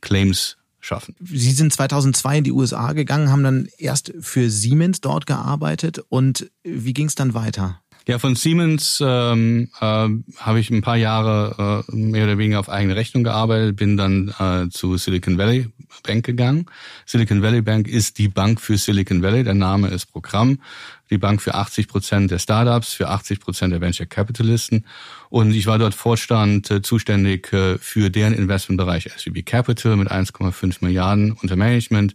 Claims 0.00 0.56
schaffen. 0.80 1.14
Sie 1.20 1.52
sind 1.52 1.72
2002 1.72 2.38
in 2.38 2.44
die 2.44 2.52
USA 2.52 2.92
gegangen, 2.92 3.30
haben 3.30 3.44
dann 3.44 3.68
erst 3.78 4.12
für 4.20 4.50
Siemens 4.50 5.00
dort 5.00 5.26
gearbeitet 5.26 6.00
und 6.08 6.50
wie 6.62 6.94
ging 6.94 7.06
es 7.06 7.14
dann 7.14 7.34
weiter? 7.34 7.80
Ja, 8.08 8.18
von 8.18 8.34
Siemens 8.34 9.02
ähm, 9.04 9.68
äh, 9.80 9.84
habe 9.84 10.58
ich 10.58 10.70
ein 10.70 10.80
paar 10.80 10.96
Jahre 10.96 11.84
äh, 11.86 11.94
mehr 11.94 12.24
oder 12.24 12.38
weniger 12.38 12.58
auf 12.58 12.68
eigene 12.68 12.96
Rechnung 12.96 13.24
gearbeitet, 13.24 13.76
bin 13.76 13.96
dann 13.96 14.34
äh, 14.38 14.68
zu 14.70 14.96
Silicon 14.96 15.38
Valley 15.38 15.68
Bank 16.02 16.24
gegangen. 16.24 16.66
Silicon 17.04 17.42
Valley 17.42 17.60
Bank 17.60 17.86
ist 17.86 18.18
die 18.18 18.28
Bank 18.28 18.60
für 18.60 18.78
Silicon 18.78 19.22
Valley, 19.22 19.44
der 19.44 19.54
Name 19.54 19.88
ist 19.88 20.06
Programm 20.06 20.58
die 21.10 21.18
Bank 21.18 21.42
für 21.42 21.54
80 21.54 21.88
Prozent 21.88 22.30
der 22.30 22.38
Startups, 22.38 22.94
für 22.94 23.08
80 23.08 23.40
Prozent 23.40 23.72
der 23.72 23.80
Venture 23.80 24.06
Capitalisten. 24.06 24.86
Und 25.28 25.54
ich 25.54 25.66
war 25.66 25.78
dort 25.78 25.94
Vorstand 25.94 26.70
äh, 26.70 26.82
zuständig 26.82 27.52
äh, 27.52 27.78
für 27.78 28.10
deren 28.10 28.32
Investmentbereich 28.32 29.10
SVB 29.16 29.44
Capital 29.44 29.96
mit 29.96 30.10
1,5 30.10 30.78
Milliarden 30.80 31.32
unter 31.32 31.56
Management 31.56 32.14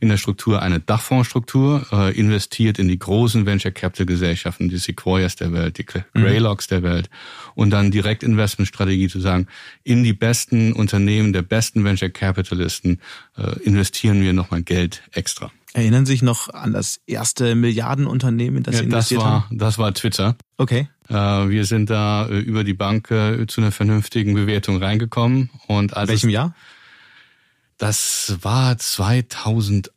in 0.00 0.08
der 0.08 0.16
Struktur 0.16 0.62
eine 0.62 0.80
Dachfondsstruktur, 0.80 1.86
äh, 1.92 2.18
investiert 2.18 2.78
in 2.78 2.88
die 2.88 2.98
großen 2.98 3.46
Venture 3.46 3.72
Capital 3.72 4.06
Gesellschaften, 4.06 4.68
die 4.68 4.78
Sequoias 4.78 5.36
der 5.36 5.52
Welt, 5.52 5.78
die 5.78 5.86
Greylocks 5.86 6.68
mhm. 6.70 6.74
der 6.74 6.82
Welt 6.82 7.10
und 7.54 7.70
dann 7.70 7.90
direkt 7.90 8.22
Investmentstrategie 8.22 9.08
zu 9.08 9.20
sagen, 9.20 9.46
in 9.84 10.04
die 10.04 10.12
besten 10.12 10.72
Unternehmen 10.72 11.32
der 11.32 11.42
besten 11.42 11.84
Venture 11.84 12.10
Capitalisten 12.10 13.00
äh, 13.36 13.60
investieren 13.60 14.20
wir 14.20 14.32
nochmal 14.32 14.62
Geld 14.62 15.02
extra. 15.12 15.50
Erinnern 15.76 16.06
Sie 16.06 16.12
sich 16.12 16.22
noch 16.22 16.48
an 16.48 16.72
das 16.72 17.00
erste 17.06 17.54
Milliardenunternehmen, 17.54 18.62
das 18.62 18.76
ja, 18.76 18.78
Sie 18.78 18.84
investiert 18.86 19.20
das 19.20 19.26
war, 19.26 19.44
haben? 19.44 19.58
Das 19.58 19.76
war 19.76 19.92
Twitter. 19.92 20.34
Okay. 20.56 20.88
Äh, 21.10 21.14
wir 21.14 21.66
sind 21.66 21.90
da 21.90 22.26
äh, 22.26 22.38
über 22.38 22.64
die 22.64 22.72
Bank 22.72 23.10
äh, 23.10 23.46
zu 23.46 23.60
einer 23.60 23.72
vernünftigen 23.72 24.32
Bewertung 24.32 24.82
reingekommen. 24.82 25.50
Und 25.66 25.94
als 25.94 26.08
welchem 26.08 26.30
Jahr? 26.30 26.54
Das 27.78 28.38
war 28.40 28.78
2008, 28.78 29.90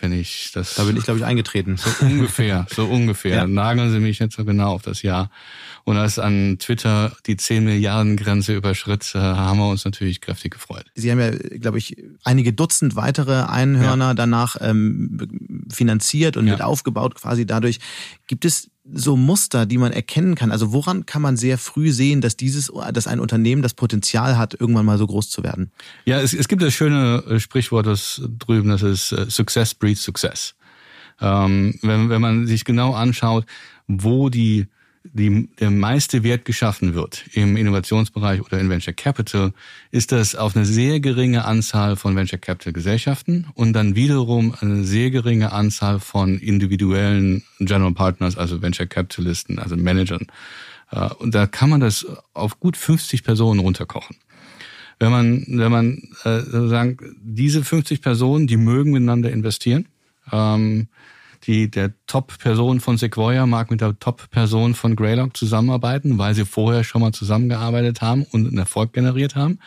wenn 0.00 0.12
ich 0.12 0.52
das. 0.54 0.76
Da 0.76 0.84
bin 0.84 0.96
ich, 0.96 1.02
glaube 1.02 1.18
ich, 1.18 1.26
eingetreten. 1.26 1.76
So 1.76 1.90
ungefähr, 2.06 2.66
so 2.74 2.86
ungefähr. 2.86 3.30
Ja. 3.40 3.46
Nageln 3.46 3.92
Sie 3.92 4.00
mich 4.00 4.20
nicht 4.20 4.32
so 4.32 4.44
genau 4.44 4.72
auf 4.72 4.82
das 4.82 5.02
Jahr. 5.02 5.30
Und 5.84 5.96
als 5.96 6.18
an 6.18 6.58
Twitter 6.58 7.16
die 7.26 7.36
10 7.36 7.64
Milliarden 7.64 8.16
Grenze 8.16 8.54
überschritt, 8.54 9.12
äh, 9.14 9.18
haben 9.18 9.58
wir 9.58 9.68
uns 9.68 9.84
natürlich 9.84 10.20
kräftig 10.20 10.52
gefreut. 10.52 10.86
Sie 10.94 11.10
haben 11.10 11.20
ja, 11.20 11.30
glaube 11.30 11.78
ich, 11.78 11.96
einige 12.24 12.52
Dutzend 12.52 12.96
weitere 12.96 13.42
Einhörner 13.42 14.08
ja. 14.08 14.14
danach 14.14 14.56
ähm, 14.60 15.66
finanziert 15.70 16.36
und 16.36 16.46
ja. 16.46 16.54
mit 16.54 16.62
aufgebaut 16.62 17.14
quasi 17.14 17.46
dadurch. 17.46 17.78
Gibt 18.26 18.44
es 18.44 18.70
so 18.84 19.16
Muster, 19.16 19.66
die 19.66 19.78
man 19.78 19.92
erkennen 19.92 20.34
kann? 20.34 20.50
Also 20.50 20.72
woran 20.72 21.06
kann 21.06 21.22
man 21.22 21.36
sehr 21.36 21.58
früh 21.58 21.90
sehen, 21.92 22.20
dass 22.20 22.36
dieses, 22.36 22.72
dass 22.92 23.06
ein 23.06 23.20
Unternehmen 23.20 23.62
das 23.62 23.74
Potenzial 23.74 24.38
hat, 24.38 24.54
irgendwann 24.58 24.86
mal 24.86 24.98
so 24.98 25.06
groß 25.06 25.30
zu 25.30 25.42
werden? 25.42 25.70
Ja, 26.06 26.20
es, 26.20 26.32
es 26.32 26.48
gibt 26.48 26.62
das 26.62 26.72
schöne 26.72 27.22
äh, 27.28 27.40
Sprichwort 27.40 27.86
das 27.86 28.22
drüben, 28.38 28.70
das 28.70 28.82
ist 28.82 29.12
äh, 29.12 29.30
Success 29.30 29.74
breeds 29.74 30.02
Success. 30.02 30.54
Ähm, 31.20 31.78
wenn, 31.82 32.08
wenn 32.08 32.20
man 32.20 32.46
sich 32.46 32.64
genau 32.64 32.94
anschaut, 32.94 33.44
wo 33.86 34.30
die 34.30 34.66
die, 35.12 35.48
der 35.58 35.70
meiste 35.70 36.22
Wert 36.22 36.44
geschaffen 36.44 36.94
wird 36.94 37.24
im 37.32 37.56
Innovationsbereich 37.56 38.42
oder 38.42 38.58
in 38.58 38.70
Venture 38.70 38.94
Capital, 38.94 39.52
ist 39.90 40.12
das 40.12 40.34
auf 40.34 40.54
eine 40.54 40.64
sehr 40.64 41.00
geringe 41.00 41.44
Anzahl 41.44 41.96
von 41.96 42.16
Venture 42.16 42.38
Capital 42.38 42.72
Gesellschaften 42.72 43.46
und 43.54 43.72
dann 43.72 43.96
wiederum 43.96 44.54
eine 44.60 44.84
sehr 44.84 45.10
geringe 45.10 45.52
Anzahl 45.52 46.00
von 46.00 46.38
individuellen 46.38 47.42
General 47.58 47.92
Partners, 47.92 48.36
also 48.36 48.62
Venture 48.62 48.86
Capitalisten, 48.86 49.58
also 49.58 49.76
Managern. 49.76 50.26
Äh, 50.90 51.08
und 51.14 51.34
da 51.34 51.46
kann 51.46 51.70
man 51.70 51.80
das 51.80 52.06
auf 52.34 52.60
gut 52.60 52.76
50 52.76 53.24
Personen 53.24 53.60
runterkochen. 53.60 54.16
Wenn 54.98 55.10
man, 55.10 55.44
wenn 55.48 55.72
man 55.72 56.02
äh, 56.24 56.40
sozusagen 56.40 56.98
diese 57.22 57.64
50 57.64 58.02
Personen, 58.02 58.46
die 58.46 58.58
mögen 58.58 58.92
miteinander 58.92 59.30
investieren, 59.30 59.88
ähm, 60.30 60.88
die, 61.46 61.70
der 61.70 61.92
Top-Person 62.06 62.80
von 62.80 62.98
Sequoia 62.98 63.46
mag 63.46 63.70
mit 63.70 63.80
der 63.80 63.98
Top-Person 63.98 64.74
von 64.74 64.96
Greylock 64.96 65.36
zusammenarbeiten, 65.36 66.18
weil 66.18 66.34
sie 66.34 66.44
vorher 66.44 66.84
schon 66.84 67.00
mal 67.00 67.12
zusammengearbeitet 67.12 68.02
haben 68.02 68.24
und 68.24 68.46
einen 68.46 68.58
Erfolg 68.58 68.92
generiert 68.92 69.36
haben. 69.36 69.58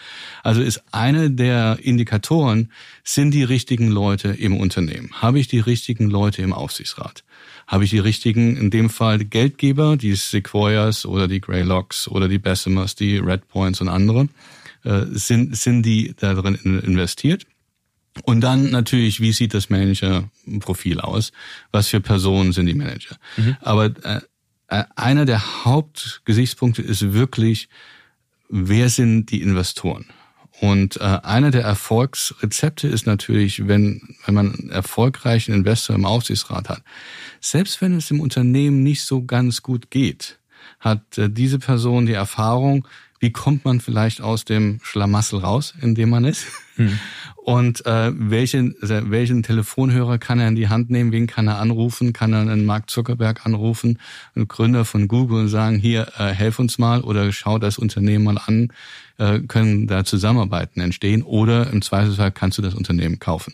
Also 0.43 0.61
ist 0.61 0.83
eine 0.91 1.31
der 1.31 1.79
Indikatoren, 1.81 2.71
sind 3.03 3.31
die 3.31 3.43
richtigen 3.43 3.89
Leute 3.89 4.29
im 4.29 4.55
Unternehmen? 4.57 5.09
Habe 5.13 5.39
ich 5.39 5.47
die 5.47 5.59
richtigen 5.59 6.09
Leute 6.09 6.41
im 6.41 6.53
Aufsichtsrat? 6.53 7.23
Habe 7.67 7.85
ich 7.85 7.89
die 7.89 7.99
richtigen, 7.99 8.55
in 8.57 8.69
dem 8.69 8.89
Fall 8.89 9.19
Geldgeber, 9.19 9.97
die 9.97 10.15
Sequoias 10.15 11.05
oder 11.05 11.27
die 11.27 11.41
Greylocks 11.41 12.07
oder 12.07 12.27
die 12.27 12.39
Bessemers, 12.39 12.95
die 12.95 13.17
Red 13.17 13.47
Points 13.47 13.81
und 13.81 13.89
andere? 13.89 14.27
Äh, 14.83 15.05
sind, 15.11 15.55
sind 15.55 15.83
die 15.83 16.13
darin 16.17 16.55
investiert? 16.55 17.45
Und 18.23 18.41
dann 18.41 18.69
natürlich, 18.69 19.19
wie 19.21 19.31
sieht 19.31 19.53
das 19.53 19.69
Manager-Profil 19.69 20.99
aus? 20.99 21.31
Was 21.71 21.87
für 21.87 21.99
Personen 21.99 22.51
sind 22.51 22.67
die 22.67 22.75
Manager? 22.75 23.17
Mhm. 23.37 23.57
Aber 23.61 23.85
äh, 23.85 24.21
äh, 24.67 24.83
einer 24.95 25.25
der 25.25 25.65
Hauptgesichtspunkte 25.65 26.81
ist 26.81 27.13
wirklich, 27.13 27.69
wer 28.49 28.89
sind 28.89 29.31
die 29.31 29.41
Investoren? 29.41 30.05
Und 30.61 30.97
äh, 30.97 31.19
einer 31.23 31.51
der 31.51 31.63
Erfolgsrezepte 31.63 32.87
ist 32.87 33.05
natürlich, 33.05 33.67
wenn, 33.67 34.15
wenn 34.25 34.35
man 34.35 34.53
einen 34.53 34.69
erfolgreichen 34.69 35.53
Investor 35.53 35.95
im 35.95 36.05
Aufsichtsrat 36.05 36.69
hat, 36.69 36.83
selbst 37.41 37.81
wenn 37.81 37.97
es 37.97 38.11
im 38.11 38.21
Unternehmen 38.21 38.83
nicht 38.83 39.03
so 39.03 39.25
ganz 39.25 39.61
gut 39.61 39.89
geht, 39.89 40.39
hat 40.79 41.17
äh, 41.17 41.29
diese 41.29 41.59
Person 41.59 42.05
die 42.05 42.13
Erfahrung, 42.13 42.87
wie 43.23 43.31
kommt 43.31 43.63
man 43.63 43.79
vielleicht 43.79 44.19
aus 44.19 44.43
dem 44.43 44.81
Schlamassel 44.83 45.39
raus, 45.39 45.73
in 45.81 45.95
dem 45.95 46.09
man 46.09 46.25
ist? 46.25 46.45
Hm. 46.75 46.99
Und 47.37 47.85
äh, 47.85 48.11
welchen, 48.13 48.75
also 48.81 49.11
welchen 49.11 49.43
Telefonhörer 49.43 50.17
kann 50.17 50.39
er 50.39 50.49
in 50.49 50.55
die 50.55 50.67
Hand 50.67 50.89
nehmen? 50.89 51.13
Wen 51.13 51.27
kann 51.27 51.47
er 51.47 51.59
anrufen? 51.59 52.11
Kann 52.11 52.33
er 52.33 52.41
einen 52.41 52.65
Mark 52.65 52.89
Zuckerberg 52.89 53.45
anrufen, 53.45 53.99
einen 54.35 54.49
Gründer 54.49 54.83
von 54.83 55.07
Google 55.07 55.39
und 55.39 55.47
sagen, 55.47 55.77
hier, 55.77 56.11
äh, 56.17 56.33
helf 56.33 56.59
uns 56.59 56.77
mal 56.77 56.99
oder 57.01 57.31
schau 57.31 57.59
das 57.59 57.77
Unternehmen 57.77 58.25
mal 58.25 58.37
an, 58.37 58.73
äh, 59.17 59.39
können 59.39 59.87
da 59.87 60.03
Zusammenarbeiten 60.03 60.81
entstehen 60.81 61.21
oder 61.21 61.71
im 61.71 61.81
Zweifelsfall 61.81 62.31
kannst 62.33 62.57
du 62.57 62.61
das 62.61 62.73
Unternehmen 62.73 63.19
kaufen. 63.19 63.53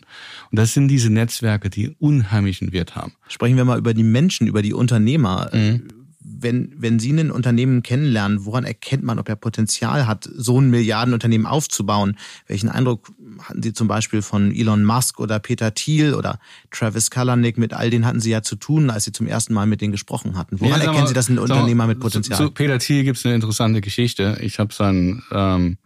Und 0.50 0.58
das 0.58 0.74
sind 0.74 0.88
diese 0.88 1.10
Netzwerke, 1.10 1.70
die 1.70 1.94
unheimlichen 2.00 2.72
Wert 2.72 2.96
haben. 2.96 3.12
Sprechen 3.28 3.56
wir 3.56 3.64
mal 3.64 3.78
über 3.78 3.94
die 3.94 4.02
Menschen, 4.02 4.48
über 4.48 4.62
die 4.62 4.74
Unternehmer. 4.74 5.48
Mhm 5.52 5.99
wenn, 6.40 6.74
wenn 6.76 6.98
Sie 6.98 7.12
ein 7.12 7.30
Unternehmen 7.30 7.82
kennenlernen, 7.82 8.44
woran 8.44 8.64
erkennt 8.64 9.02
man, 9.02 9.18
ob 9.18 9.28
er 9.28 9.36
Potenzial 9.36 10.06
hat, 10.06 10.28
so 10.34 10.60
ein 10.60 10.70
Milliardenunternehmen 10.70 11.46
aufzubauen? 11.46 12.16
Welchen 12.46 12.68
Eindruck 12.68 13.12
hatten 13.42 13.62
Sie 13.62 13.72
zum 13.72 13.88
Beispiel 13.88 14.22
von 14.22 14.54
Elon 14.54 14.84
Musk 14.84 15.20
oder 15.20 15.38
Peter 15.38 15.74
Thiel 15.74 16.14
oder 16.14 16.38
Travis 16.70 17.10
Kalanick? 17.10 17.58
Mit 17.58 17.72
all 17.72 17.90
denen 17.90 18.06
hatten 18.06 18.20
Sie 18.20 18.30
ja 18.30 18.42
zu 18.42 18.56
tun, 18.56 18.90
als 18.90 19.04
Sie 19.04 19.12
zum 19.12 19.26
ersten 19.26 19.54
Mal 19.54 19.66
mit 19.66 19.80
denen 19.80 19.92
gesprochen 19.92 20.36
hatten. 20.36 20.60
Woran 20.60 20.72
ja, 20.72 20.86
erkennen 20.86 21.00
mal, 21.02 21.08
Sie, 21.08 21.14
dass 21.14 21.28
ein 21.28 21.38
Unternehmer 21.38 21.86
mit 21.86 22.00
Potenzial 22.00 22.36
Zu, 22.38 22.44
zu 22.44 22.50
Peter 22.50 22.78
Thiel 22.78 23.04
gibt 23.04 23.18
es 23.18 23.26
eine 23.26 23.34
interessante 23.34 23.80
Geschichte. 23.80 24.38
Ich 24.40 24.58
habe 24.58 24.72
seinen, 24.72 25.22
ähm, 25.32 25.78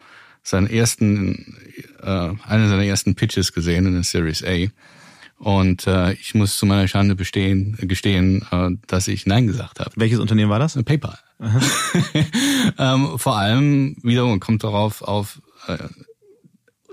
seinen 0.42 0.68
ersten, 0.68 1.56
äh, 2.02 2.06
einen 2.06 2.68
seiner 2.68 2.84
ersten 2.84 3.14
Pitches 3.14 3.52
gesehen 3.52 3.86
in 3.86 3.94
der 3.94 4.04
Series 4.04 4.44
A. 4.44 4.68
Und 5.44 5.86
äh, 5.86 6.14
ich 6.14 6.34
muss 6.34 6.56
zu 6.56 6.64
meiner 6.64 6.88
Schande 6.88 7.14
bestehen, 7.14 7.76
gestehen, 7.78 8.46
äh, 8.50 8.70
dass 8.86 9.08
ich 9.08 9.26
Nein 9.26 9.46
gesagt 9.46 9.78
habe. 9.78 9.90
Welches 9.94 10.18
Unternehmen 10.18 10.50
war 10.50 10.58
das? 10.58 10.82
PayPal. 10.82 11.18
ähm, 12.78 13.18
vor 13.18 13.36
allem 13.36 13.96
wiederum 14.02 14.40
kommt 14.40 14.64
darauf 14.64 15.02
auf 15.02 15.42
äh, 15.66 15.76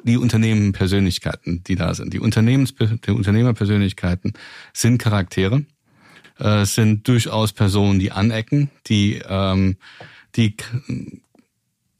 die 0.03 0.17
Unternehmenpersönlichkeiten, 0.17 1.63
die 1.63 1.75
da 1.75 1.93
sind. 1.93 2.11
Die, 2.13 2.19
Unternehmens 2.19 2.73
die 2.75 3.11
Unternehmerpersönlichkeiten 3.11 4.33
sind 4.73 4.97
Charaktere, 4.97 5.63
äh, 6.37 6.65
sind 6.65 7.07
durchaus 7.07 7.53
Personen, 7.53 7.99
die 7.99 8.11
anecken, 8.11 8.69
die 8.87 9.21
ähm, 9.25 9.77
die 10.35 10.57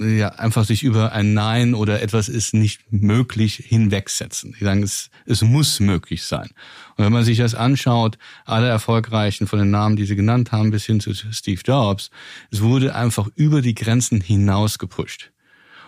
ja, 0.02 0.30
einfach 0.30 0.66
sich 0.66 0.84
über 0.84 1.12
ein 1.12 1.34
Nein 1.34 1.74
oder 1.74 2.02
etwas 2.02 2.28
ist 2.28 2.54
nicht 2.54 2.92
möglich 2.92 3.56
hinwegsetzen. 3.56 4.56
Die 4.60 4.64
sagen, 4.64 4.84
es, 4.84 5.10
es 5.26 5.42
muss 5.42 5.80
möglich 5.80 6.24
sein. 6.24 6.50
Und 6.98 7.06
wenn 7.06 7.14
man 7.14 7.24
sich 7.24 7.38
das 7.38 7.56
anschaut, 7.56 8.18
alle 8.46 8.68
Erfolgreichen 8.68 9.48
von 9.48 9.60
den 9.60 9.72
Namen, 9.72 9.96
die 9.96 10.06
Sie 10.06 10.16
genannt 10.16 10.52
haben, 10.52 10.72
bis 10.72 10.86
hin 10.86 11.00
zu 11.00 11.14
Steve 11.14 11.62
Jobs, 11.64 12.10
es 12.50 12.62
wurde 12.62 12.96
einfach 12.96 13.28
über 13.36 13.62
die 13.62 13.76
Grenzen 13.76 14.22
hinaus 14.22 14.80
gepusht. 14.80 15.32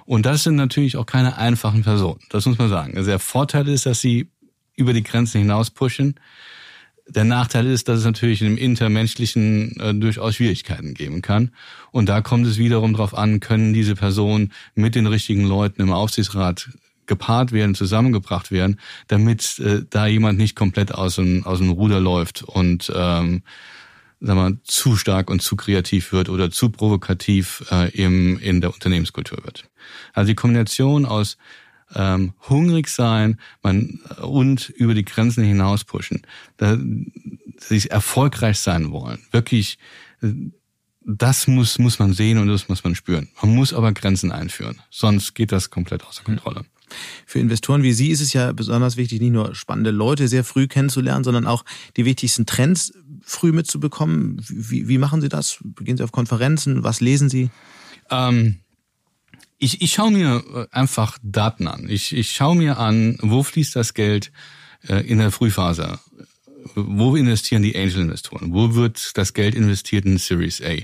Und 0.05 0.25
das 0.25 0.43
sind 0.43 0.55
natürlich 0.55 0.97
auch 0.97 1.05
keine 1.05 1.37
einfachen 1.37 1.83
Personen. 1.83 2.19
Das 2.29 2.45
muss 2.45 2.57
man 2.57 2.69
sagen. 2.69 2.97
Also 2.97 3.09
der 3.09 3.19
Vorteil 3.19 3.67
ist, 3.67 3.85
dass 3.85 4.01
sie 4.01 4.29
über 4.75 4.93
die 4.93 5.03
Grenzen 5.03 5.39
hinaus 5.39 5.69
pushen. 5.69 6.19
Der 7.07 7.25
Nachteil 7.25 7.67
ist, 7.67 7.89
dass 7.89 7.99
es 7.99 8.05
natürlich 8.05 8.41
im 8.41 8.57
Intermenschlichen 8.57 9.77
äh, 9.79 9.93
durchaus 9.93 10.35
Schwierigkeiten 10.35 10.93
geben 10.93 11.21
kann. 11.21 11.51
Und 11.91 12.07
da 12.07 12.21
kommt 12.21 12.47
es 12.47 12.57
wiederum 12.57 12.93
darauf 12.93 13.13
an, 13.17 13.41
können 13.41 13.73
diese 13.73 13.95
Personen 13.95 14.53
mit 14.73 14.95
den 14.95 15.07
richtigen 15.07 15.45
Leuten 15.45 15.81
im 15.81 15.91
Aufsichtsrat 15.91 16.69
gepaart 17.05 17.51
werden, 17.51 17.75
zusammengebracht 17.75 18.51
werden, 18.51 18.79
damit 19.07 19.59
äh, 19.59 19.81
da 19.89 20.07
jemand 20.07 20.37
nicht 20.37 20.55
komplett 20.55 20.93
aus 20.93 21.15
dem, 21.15 21.45
aus 21.45 21.59
dem 21.59 21.71
Ruder 21.71 21.99
läuft 21.99 22.43
und 22.43 22.91
ähm, 22.95 23.43
sagen 24.21 24.39
wir, 24.39 24.57
zu 24.63 24.95
stark 24.95 25.29
und 25.29 25.41
zu 25.41 25.57
kreativ 25.57 26.13
wird 26.13 26.29
oder 26.29 26.49
zu 26.49 26.69
provokativ 26.69 27.65
äh, 27.71 27.89
im, 27.91 28.39
in 28.39 28.61
der 28.61 28.73
Unternehmenskultur 28.73 29.43
wird. 29.43 29.65
Also 30.13 30.29
die 30.29 30.35
Kombination 30.35 31.05
aus 31.05 31.37
ähm, 31.95 32.33
hungrig 32.49 32.89
sein 32.89 33.39
man, 33.61 33.99
und 34.21 34.69
über 34.69 34.93
die 34.93 35.05
Grenzen 35.05 35.43
hinaus 35.43 35.83
pushen, 35.83 36.21
da, 36.57 36.77
sich 37.57 37.91
erfolgreich 37.91 38.59
sein 38.59 38.91
wollen, 38.91 39.19
wirklich 39.31 39.77
das 41.05 41.47
muss, 41.47 41.79
muss 41.79 41.99
man 41.99 42.13
sehen 42.13 42.37
und 42.37 42.47
das 42.47 42.69
muss 42.69 42.83
man 42.83 42.95
spüren. 42.95 43.29
Man 43.41 43.55
muss 43.55 43.73
aber 43.73 43.91
Grenzen 43.91 44.31
einführen, 44.31 44.81
sonst 44.89 45.33
geht 45.33 45.51
das 45.51 45.69
komplett 45.69 46.05
außer 46.05 46.23
Kontrolle. 46.23 46.65
Für 47.25 47.39
Investoren 47.39 47.83
wie 47.83 47.93
Sie 47.93 48.09
ist 48.09 48.21
es 48.21 48.33
ja 48.33 48.51
besonders 48.51 48.97
wichtig, 48.97 49.19
nicht 49.19 49.31
nur 49.31 49.55
spannende 49.55 49.91
Leute 49.91 50.27
sehr 50.27 50.43
früh 50.43 50.67
kennenzulernen, 50.67 51.23
sondern 51.23 51.47
auch 51.47 51.65
die 51.97 52.05
wichtigsten 52.05 52.45
Trends 52.45 52.93
früh 53.21 53.51
mitzubekommen. 53.51 54.37
Wie, 54.47 54.87
wie 54.87 54.97
machen 54.97 55.21
Sie 55.21 55.29
das? 55.29 55.59
Gehen 55.79 55.97
Sie 55.97 56.03
auf 56.03 56.11
Konferenzen? 56.11 56.83
Was 56.83 57.01
lesen 57.01 57.29
Sie? 57.29 57.49
Ähm, 58.11 58.59
ich, 59.63 59.81
ich 59.81 59.93
schaue 59.93 60.11
mir 60.11 60.43
äh, 60.53 60.75
einfach 60.75 61.17
Daten 61.23 61.67
an. 61.67 61.87
Ich, 61.89 62.15
ich 62.15 62.31
schaue 62.31 62.55
mir 62.55 62.77
an, 62.77 63.17
wo 63.21 63.43
fließt 63.43 63.75
das 63.75 63.93
Geld 63.93 64.31
äh, 64.87 65.05
in 65.07 65.19
der 65.19 65.31
Frühphase 65.31 65.99
wo 66.75 67.15
investieren 67.15 67.63
die 67.63 67.75
Angel-Investoren? 67.75 68.53
Wo 68.53 68.75
wird 68.75 69.17
das 69.17 69.33
Geld 69.33 69.55
investiert 69.55 70.05
in 70.05 70.17
Series 70.17 70.61
A? 70.61 70.75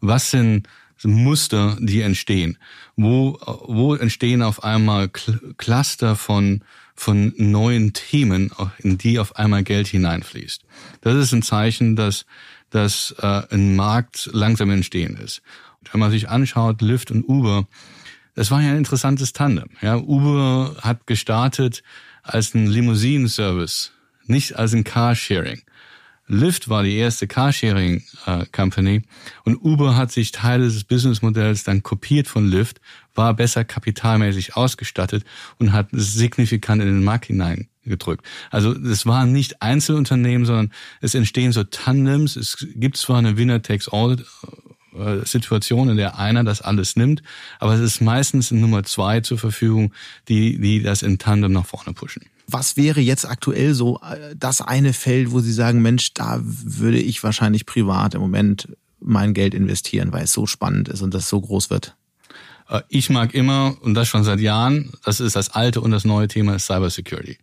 Was 0.00 0.30
sind 0.30 0.68
Muster, 1.04 1.76
die 1.80 2.00
entstehen? 2.00 2.58
Wo, 2.96 3.38
wo 3.66 3.94
entstehen 3.94 4.42
auf 4.42 4.62
einmal 4.62 5.08
Cluster 5.08 6.16
von, 6.16 6.62
von 6.94 7.32
neuen 7.36 7.92
Themen, 7.92 8.50
in 8.78 8.98
die 8.98 9.18
auf 9.18 9.36
einmal 9.36 9.64
Geld 9.64 9.88
hineinfließt? 9.88 10.62
Das 11.00 11.16
ist 11.16 11.32
ein 11.32 11.42
Zeichen, 11.42 11.96
dass, 11.96 12.26
dass 12.70 13.14
äh, 13.18 13.42
ein 13.50 13.74
Markt 13.74 14.30
langsam 14.32 14.70
entstehen 14.70 15.16
ist. 15.16 15.42
Wenn 15.90 16.00
man 16.00 16.10
sich 16.10 16.28
anschaut, 16.28 16.80
Lyft 16.80 17.10
und 17.10 17.24
Uber, 17.28 17.66
das 18.34 18.50
war 18.50 18.62
ja 18.62 18.70
ein 18.70 18.78
interessantes 18.78 19.32
Tandem. 19.32 19.70
Ja, 19.80 19.96
Uber 19.96 20.76
hat 20.80 21.06
gestartet 21.06 21.82
als 22.22 22.54
ein 22.54 22.66
Limousinen-Service 22.66 23.92
nicht 24.26 24.56
als 24.56 24.74
ein 24.74 24.84
Carsharing. 24.84 25.62
Lyft 26.28 26.68
war 26.68 26.82
die 26.82 26.96
erste 26.96 27.26
Carsharing 27.26 28.04
äh, 28.26 29.00
und 29.44 29.56
Uber 29.56 29.96
hat 29.96 30.12
sich 30.12 30.30
Teile 30.30 30.64
des 30.64 30.84
Businessmodells 30.84 31.64
dann 31.64 31.82
kopiert 31.82 32.28
von 32.28 32.48
Lyft, 32.48 32.80
war 33.14 33.34
besser 33.34 33.64
kapitalmäßig 33.64 34.56
ausgestattet 34.56 35.24
und 35.58 35.72
hat 35.72 35.88
signifikant 35.92 36.80
in 36.80 36.88
den 36.88 37.04
Markt 37.04 37.26
hineingedrückt. 37.26 38.24
Also 38.50 38.72
es 38.72 39.04
waren 39.04 39.32
nicht 39.32 39.60
Einzelunternehmen, 39.60 40.46
sondern 40.46 40.72
es 41.00 41.14
entstehen 41.14 41.52
so 41.52 41.64
Tandems. 41.64 42.36
Es 42.36 42.66
gibt 42.76 42.96
zwar 42.96 43.18
eine 43.18 43.36
Winner 43.36 43.60
takes 43.60 43.88
all 43.88 44.12
äh, 44.12 44.24
Situation, 45.24 45.88
in 45.88 45.96
der 45.96 46.18
einer 46.18 46.44
das 46.44 46.60
alles 46.60 46.96
nimmt, 46.96 47.22
aber 47.58 47.74
es 47.74 47.80
ist 47.80 48.00
meistens 48.00 48.50
Nummer 48.50 48.84
zwei 48.84 49.20
zur 49.20 49.38
Verfügung, 49.38 49.92
die, 50.28 50.58
die 50.60 50.82
das 50.82 51.02
in 51.02 51.18
Tandem 51.18 51.52
nach 51.52 51.66
vorne 51.66 51.94
pushen. 51.94 52.22
Was 52.48 52.76
wäre 52.76 53.00
jetzt 53.00 53.24
aktuell 53.24 53.74
so 53.74 54.00
äh, 54.00 54.34
das 54.36 54.60
eine 54.60 54.92
Feld, 54.92 55.32
wo 55.32 55.40
Sie 55.40 55.52
sagen, 55.52 55.80
Mensch, 55.80 56.12
da 56.12 56.40
würde 56.42 56.98
ich 56.98 57.22
wahrscheinlich 57.22 57.66
privat 57.66 58.14
im 58.14 58.20
Moment 58.20 58.68
mein 59.00 59.32
Geld 59.34 59.54
investieren, 59.54 60.12
weil 60.12 60.24
es 60.24 60.32
so 60.32 60.46
spannend 60.46 60.88
ist 60.88 61.02
und 61.02 61.14
das 61.14 61.28
so 61.28 61.40
groß 61.40 61.70
wird? 61.70 61.96
Äh, 62.68 62.82
ich 62.88 63.10
mag 63.10 63.34
immer, 63.34 63.76
und 63.80 63.94
das 63.94 64.08
schon 64.08 64.24
seit 64.24 64.40
Jahren, 64.40 64.92
das 65.04 65.20
ist 65.20 65.36
das 65.36 65.50
alte 65.50 65.80
und 65.80 65.92
das 65.92 66.04
neue 66.04 66.28
Thema 66.28 66.58
Cybersecurity. 66.58 67.38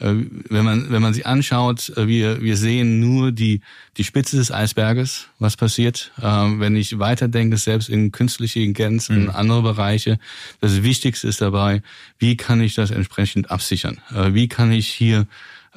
Äh, 0.00 0.14
wenn 0.48 0.64
man, 0.64 0.90
wenn 0.90 1.02
man 1.02 1.14
sich 1.14 1.26
anschaut, 1.26 1.92
äh, 1.96 2.08
wir, 2.08 2.40
wir 2.40 2.56
sehen 2.56 3.00
nur 3.00 3.32
die, 3.32 3.60
die 3.96 4.04
Spitze 4.04 4.36
des 4.36 4.50
Eisberges, 4.50 5.28
was 5.38 5.56
passiert. 5.56 6.12
Ähm, 6.22 6.58
wenn 6.58 6.74
ich 6.74 6.98
weiterdenke, 6.98 7.56
selbst 7.56 7.88
in 7.88 8.10
künstliche 8.10 8.60
Intelligenz, 8.60 9.08
in 9.08 9.24
mhm. 9.24 9.30
andere 9.30 9.62
Bereiche, 9.62 10.18
das 10.60 10.82
Wichtigste 10.82 11.28
ist 11.28 11.40
dabei, 11.40 11.82
wie 12.18 12.36
kann 12.36 12.60
ich 12.60 12.74
das 12.74 12.90
entsprechend 12.90 13.50
absichern? 13.50 14.00
Äh, 14.14 14.34
wie 14.34 14.48
kann 14.48 14.72
ich 14.72 14.88
hier 14.88 15.26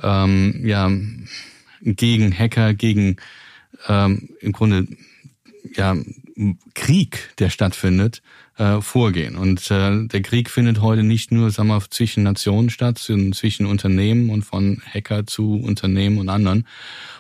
ähm, 0.02 0.66
ja, 0.66 0.90
gegen 1.82 2.38
Hacker, 2.38 2.74
gegen 2.74 3.18
ähm, 3.88 4.30
im 4.40 4.52
Grunde 4.54 4.88
ja, 5.76 5.96
Krieg, 6.74 7.30
der 7.40 7.50
stattfindet, 7.50 8.22
äh, 8.58 8.82
vorgehen. 8.82 9.36
Und 9.36 9.70
äh, 9.72 10.08
der 10.08 10.22
Krieg 10.22 10.50
findet 10.50 10.82
heute 10.82 11.04
nicht 11.04 11.32
nur 11.32 11.50
sagen 11.50 11.70
wir, 11.70 11.82
zwischen 11.90 12.24
Nationen 12.24 12.70
statt, 12.70 13.00
sondern 13.00 13.34
zwischen 13.34 13.66
Unternehmen 13.66 14.30
und 14.30 14.44
von 14.44 14.82
Hacker 14.94 15.26
zu 15.26 15.56
Unternehmen 15.56 16.20
und 16.20 16.30
anderen. 16.30 16.68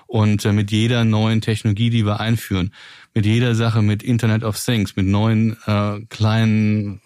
Und 0.05 0.45
äh, 0.45 0.53
mit 0.53 0.71
jeder 0.71 1.05
neuen 1.05 1.41
Technologie, 1.41 1.89
die 1.89 2.05
wir 2.05 2.19
einführen, 2.19 2.71
mit 3.15 3.25
jeder 3.25 3.55
Sache, 3.55 3.81
mit 3.81 4.03
Internet 4.03 4.43
of 4.43 4.63
Things, 4.63 4.95
mit 4.95 5.07
neuen 5.07 5.57
äh, 5.65 6.01
kleinen 6.09 7.01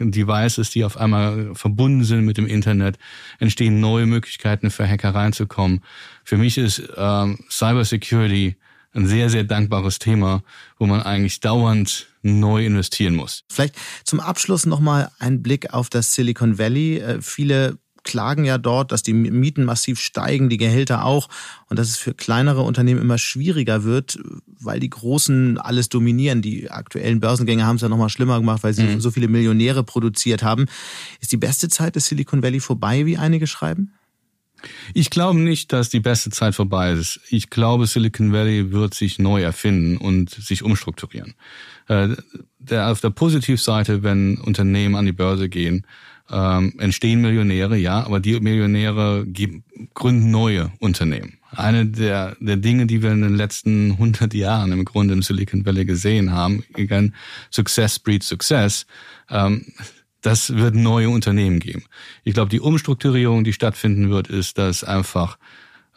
Devices, 0.00 0.70
die 0.70 0.84
auf 0.84 0.96
einmal 0.96 1.54
verbunden 1.54 2.04
sind 2.04 2.24
mit 2.24 2.36
dem 2.36 2.46
Internet, 2.46 2.98
entstehen 3.38 3.80
neue 3.80 4.06
Möglichkeiten 4.06 4.70
für 4.70 4.88
Hacker 4.88 5.14
reinzukommen. 5.14 5.80
Für 6.24 6.36
mich 6.36 6.58
ist 6.58 6.80
äh, 6.80 7.34
Cybersecurity 7.48 8.56
ein 8.94 9.06
sehr, 9.06 9.30
sehr 9.30 9.44
dankbares 9.44 9.98
Thema, 9.98 10.42
wo 10.78 10.86
man 10.86 11.02
eigentlich 11.02 11.40
dauernd 11.40 12.06
neu 12.22 12.64
investieren 12.64 13.14
muss. 13.14 13.44
Vielleicht 13.50 13.76
zum 14.04 14.20
Abschluss 14.20 14.66
nochmal 14.66 15.10
ein 15.18 15.42
Blick 15.42 15.72
auf 15.72 15.88
das 15.90 16.14
Silicon 16.14 16.58
Valley. 16.58 16.98
Äh, 16.98 17.22
viele 17.22 17.78
klagen 18.04 18.44
ja 18.44 18.56
dort, 18.56 18.90
dass 18.90 19.02
die 19.02 19.12
Mieten 19.12 19.64
massiv 19.64 20.00
steigen, 20.00 20.48
die 20.48 20.56
Gehälter 20.56 21.04
auch 21.04 21.28
und 21.68 21.78
dass 21.78 21.88
es 21.88 21.98
für 21.98 22.14
kleinere 22.14 22.62
Unternehmen 22.62 23.02
immer 23.02 23.18
schwieriger 23.18 23.84
wird, 23.84 24.18
weil 24.60 24.80
die 24.80 24.88
Großen 24.88 25.58
alles 25.58 25.90
dominieren. 25.90 26.40
Die 26.40 26.70
aktuellen 26.70 27.20
Börsengänge 27.20 27.66
haben 27.66 27.76
es 27.76 27.82
ja 27.82 27.88
nochmal 27.88 28.08
schlimmer 28.08 28.38
gemacht, 28.38 28.62
weil 28.62 28.72
sie 28.72 28.84
mhm. 28.84 29.00
so 29.00 29.10
viele 29.10 29.28
Millionäre 29.28 29.84
produziert 29.84 30.42
haben. 30.42 30.66
Ist 31.20 31.32
die 31.32 31.36
beste 31.36 31.68
Zeit 31.68 31.96
des 31.96 32.06
Silicon 32.06 32.42
Valley 32.42 32.60
vorbei, 32.60 33.04
wie 33.04 33.18
einige 33.18 33.46
schreiben? 33.46 33.92
Ich 34.94 35.10
glaube 35.10 35.38
nicht, 35.38 35.72
dass 35.72 35.88
die 35.88 36.00
beste 36.00 36.30
Zeit 36.30 36.54
vorbei 36.54 36.92
ist. 36.92 37.20
Ich 37.30 37.50
glaube, 37.50 37.86
Silicon 37.86 38.32
Valley 38.32 38.72
wird 38.72 38.94
sich 38.94 39.18
neu 39.18 39.42
erfinden 39.42 39.96
und 39.96 40.30
sich 40.30 40.62
umstrukturieren. 40.62 41.34
Äh, 41.88 42.08
der, 42.58 42.90
auf 42.90 43.00
der 43.00 43.10
Positivseite, 43.10 44.02
wenn 44.02 44.38
Unternehmen 44.38 44.94
an 44.94 45.06
die 45.06 45.12
Börse 45.12 45.48
gehen, 45.48 45.86
ähm, 46.30 46.74
entstehen 46.78 47.22
Millionäre, 47.22 47.76
ja, 47.76 48.04
aber 48.04 48.20
die 48.20 48.38
Millionäre 48.38 49.24
geben, 49.26 49.64
gründen 49.94 50.30
neue 50.30 50.70
Unternehmen. 50.78 51.38
Eine 51.50 51.86
der, 51.86 52.36
der 52.40 52.56
Dinge, 52.56 52.86
die 52.86 53.02
wir 53.02 53.12
in 53.12 53.22
den 53.22 53.34
letzten 53.34 53.92
100 53.92 54.34
Jahren 54.34 54.72
im 54.72 54.84
Grunde 54.84 55.14
im 55.14 55.22
Silicon 55.22 55.64
Valley 55.64 55.86
gesehen 55.86 56.32
haben, 56.32 56.62
again, 56.74 57.14
Success 57.50 57.98
breeds 57.98 58.28
Success, 58.28 58.86
ähm, 59.30 59.64
das 60.22 60.56
wird 60.56 60.74
neue 60.74 61.10
Unternehmen 61.10 61.60
geben. 61.60 61.84
Ich 62.24 62.34
glaube, 62.34 62.50
die 62.50 62.60
Umstrukturierung, 62.60 63.44
die 63.44 63.52
stattfinden 63.52 64.10
wird, 64.10 64.28
ist, 64.28 64.58
dass 64.58 64.84
einfach 64.84 65.38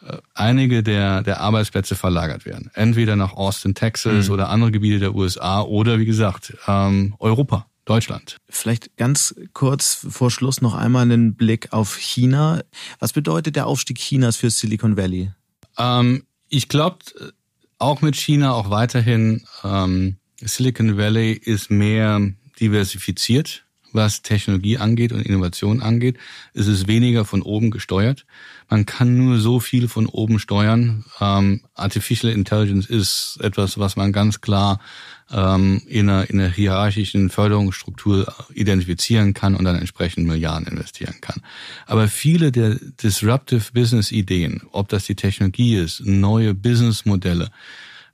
äh, 0.06 0.18
einige 0.34 0.82
der, 0.82 1.22
der 1.22 1.40
Arbeitsplätze 1.40 1.94
verlagert 1.96 2.46
werden. 2.46 2.70
Entweder 2.74 3.16
nach 3.16 3.32
Austin, 3.32 3.74
Texas 3.74 4.28
mhm. 4.28 4.34
oder 4.34 4.48
andere 4.48 4.70
Gebiete 4.70 4.98
der 4.98 5.14
USA 5.14 5.62
oder 5.62 5.98
wie 5.98 6.06
gesagt 6.06 6.56
ähm, 6.66 7.14
Europa. 7.18 7.66
Deutschland. 7.84 8.36
Vielleicht 8.48 8.96
ganz 8.96 9.34
kurz 9.54 10.06
vor 10.08 10.30
Schluss 10.30 10.60
noch 10.60 10.74
einmal 10.74 11.02
einen 11.02 11.34
Blick 11.34 11.72
auf 11.72 11.96
China. 11.96 12.62
Was 13.00 13.12
bedeutet 13.12 13.56
der 13.56 13.66
Aufstieg 13.66 13.98
Chinas 13.98 14.36
für 14.36 14.50
Silicon 14.50 14.96
Valley? 14.96 15.32
Ähm, 15.76 16.24
ich 16.48 16.68
glaube, 16.68 16.98
auch 17.78 18.00
mit 18.00 18.14
China 18.14 18.52
auch 18.52 18.70
weiterhin, 18.70 19.44
ähm, 19.64 20.18
Silicon 20.40 20.96
Valley 20.96 21.32
ist 21.32 21.72
mehr 21.72 22.20
diversifiziert 22.60 23.64
was 23.94 24.22
Technologie 24.22 24.78
angeht 24.78 25.12
und 25.12 25.22
Innovation 25.22 25.82
angeht, 25.82 26.16
ist 26.54 26.66
es 26.66 26.86
weniger 26.86 27.24
von 27.24 27.42
oben 27.42 27.70
gesteuert. 27.70 28.26
Man 28.68 28.86
kann 28.86 29.16
nur 29.16 29.38
so 29.38 29.60
viel 29.60 29.88
von 29.88 30.06
oben 30.06 30.38
steuern. 30.38 31.04
Ähm, 31.20 31.62
Artificial 31.74 32.32
Intelligence 32.32 32.86
ist 32.86 33.38
etwas, 33.40 33.78
was 33.78 33.96
man 33.96 34.12
ganz 34.12 34.40
klar 34.40 34.80
ähm, 35.30 35.82
in, 35.86 36.08
einer, 36.08 36.28
in 36.30 36.40
einer 36.40 36.50
hierarchischen 36.50 37.30
Förderungsstruktur 37.30 38.32
identifizieren 38.54 39.34
kann 39.34 39.54
und 39.54 39.64
dann 39.64 39.76
entsprechend 39.76 40.26
Milliarden 40.26 40.66
investieren 40.66 41.16
kann. 41.20 41.42
Aber 41.86 42.08
viele 42.08 42.52
der 42.52 42.76
Disruptive 43.02 43.72
Business 43.72 44.12
Ideen, 44.12 44.62
ob 44.72 44.88
das 44.88 45.04
die 45.04 45.16
Technologie 45.16 45.76
ist, 45.76 46.04
neue 46.04 46.54
Businessmodelle, 46.54 47.50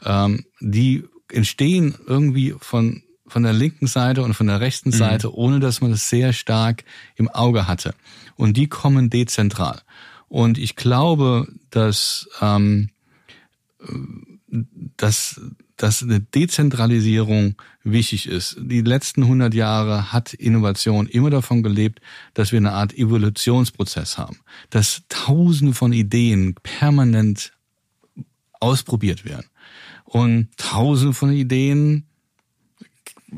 ähm, 0.05 0.45
die 0.61 1.05
entstehen 1.31 1.95
irgendwie 2.07 2.55
von 2.59 3.03
von 3.29 3.43
der 3.43 3.53
linken 3.53 3.87
Seite 3.87 4.23
und 4.23 4.35
von 4.35 4.47
der 4.47 4.61
rechten 4.61 4.91
mhm. 4.91 4.95
Seite, 4.95 5.35
ohne 5.35 5.61
dass 5.61 5.81
man 5.81 5.91
das 5.91 6.09
sehr 6.09 6.33
stark 6.33 6.85
im 7.17 7.29
Auge 7.29 7.69
hatte. 7.69 7.95
Und 8.37 8.57
die 8.57 8.69
kommen 8.69 9.11
dezentral. 9.11 9.81
Und 10.29 10.59
ich 10.59 10.77
glaube, 10.77 11.49
dass, 11.71 12.29
ähm, 12.41 12.91
dass, 14.97 15.41
dass 15.77 16.03
eine 16.03 16.21
Dezentralisierung 16.21 17.57
wichtig 17.83 18.29
ist. 18.29 18.57
Die 18.61 18.83
letzten 18.83 19.23
100 19.23 19.55
Jahre 19.55 20.13
hat 20.13 20.35
Innovation 20.35 21.07
immer 21.07 21.31
davon 21.31 21.63
gelebt, 21.63 22.01
dass 22.35 22.53
wir 22.53 22.59
eine 22.59 22.73
Art 22.73 22.93
Evolutionsprozess 22.97 24.19
haben, 24.19 24.39
dass 24.71 25.03
Tausende 25.09 25.75
von 25.75 25.93
Ideen 25.93 26.55
permanent 26.63 27.53
ausprobiert 28.61 29.25
werden. 29.25 29.47
und 30.05 30.49
tausende 30.57 31.13
von 31.13 31.31
Ideen 31.31 32.08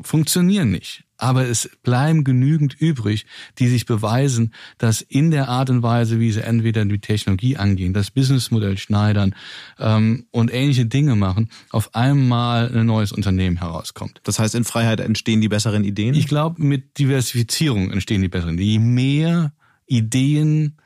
funktionieren 0.03 0.71
nicht. 0.71 1.03
Aber 1.17 1.47
es 1.47 1.69
bleiben 1.83 2.23
genügend 2.23 2.73
übrig, 2.73 3.25
die 3.59 3.67
sich 3.67 3.85
beweisen, 3.85 4.53
dass 4.79 5.01
in 5.01 5.29
der 5.29 5.49
Art 5.49 5.69
und 5.69 5.83
Weise, 5.83 6.19
wie 6.19 6.31
sie 6.31 6.43
entweder 6.43 6.83
die 6.83 6.99
Technologie 6.99 7.57
angehen, 7.57 7.93
das 7.93 8.09
Businessmodell 8.09 8.77
schneidern 8.77 9.35
ähm, 9.77 10.25
und 10.31 10.51
ähnliche 10.51 10.87
Dinge 10.87 11.15
machen, 11.15 11.49
auf 11.69 11.93
einmal 11.93 12.75
ein 12.75 12.87
neues 12.87 13.11
Unternehmen 13.11 13.57
herauskommt. 13.57 14.19
Das 14.23 14.39
heißt, 14.39 14.55
in 14.55 14.63
Freiheit 14.63 14.99
entstehen 14.99 15.41
die 15.41 15.49
besseren 15.49 15.83
Ideen? 15.83 16.15
Ich 16.15 16.27
glaube, 16.27 16.63
mit 16.63 16.97
Diversifizierung 16.97 17.91
entstehen 17.91 18.21
die 18.21 18.29
besseren. 18.29 18.57
Je 18.57 18.79
mehr 18.79 19.53
Ideen 19.85 20.77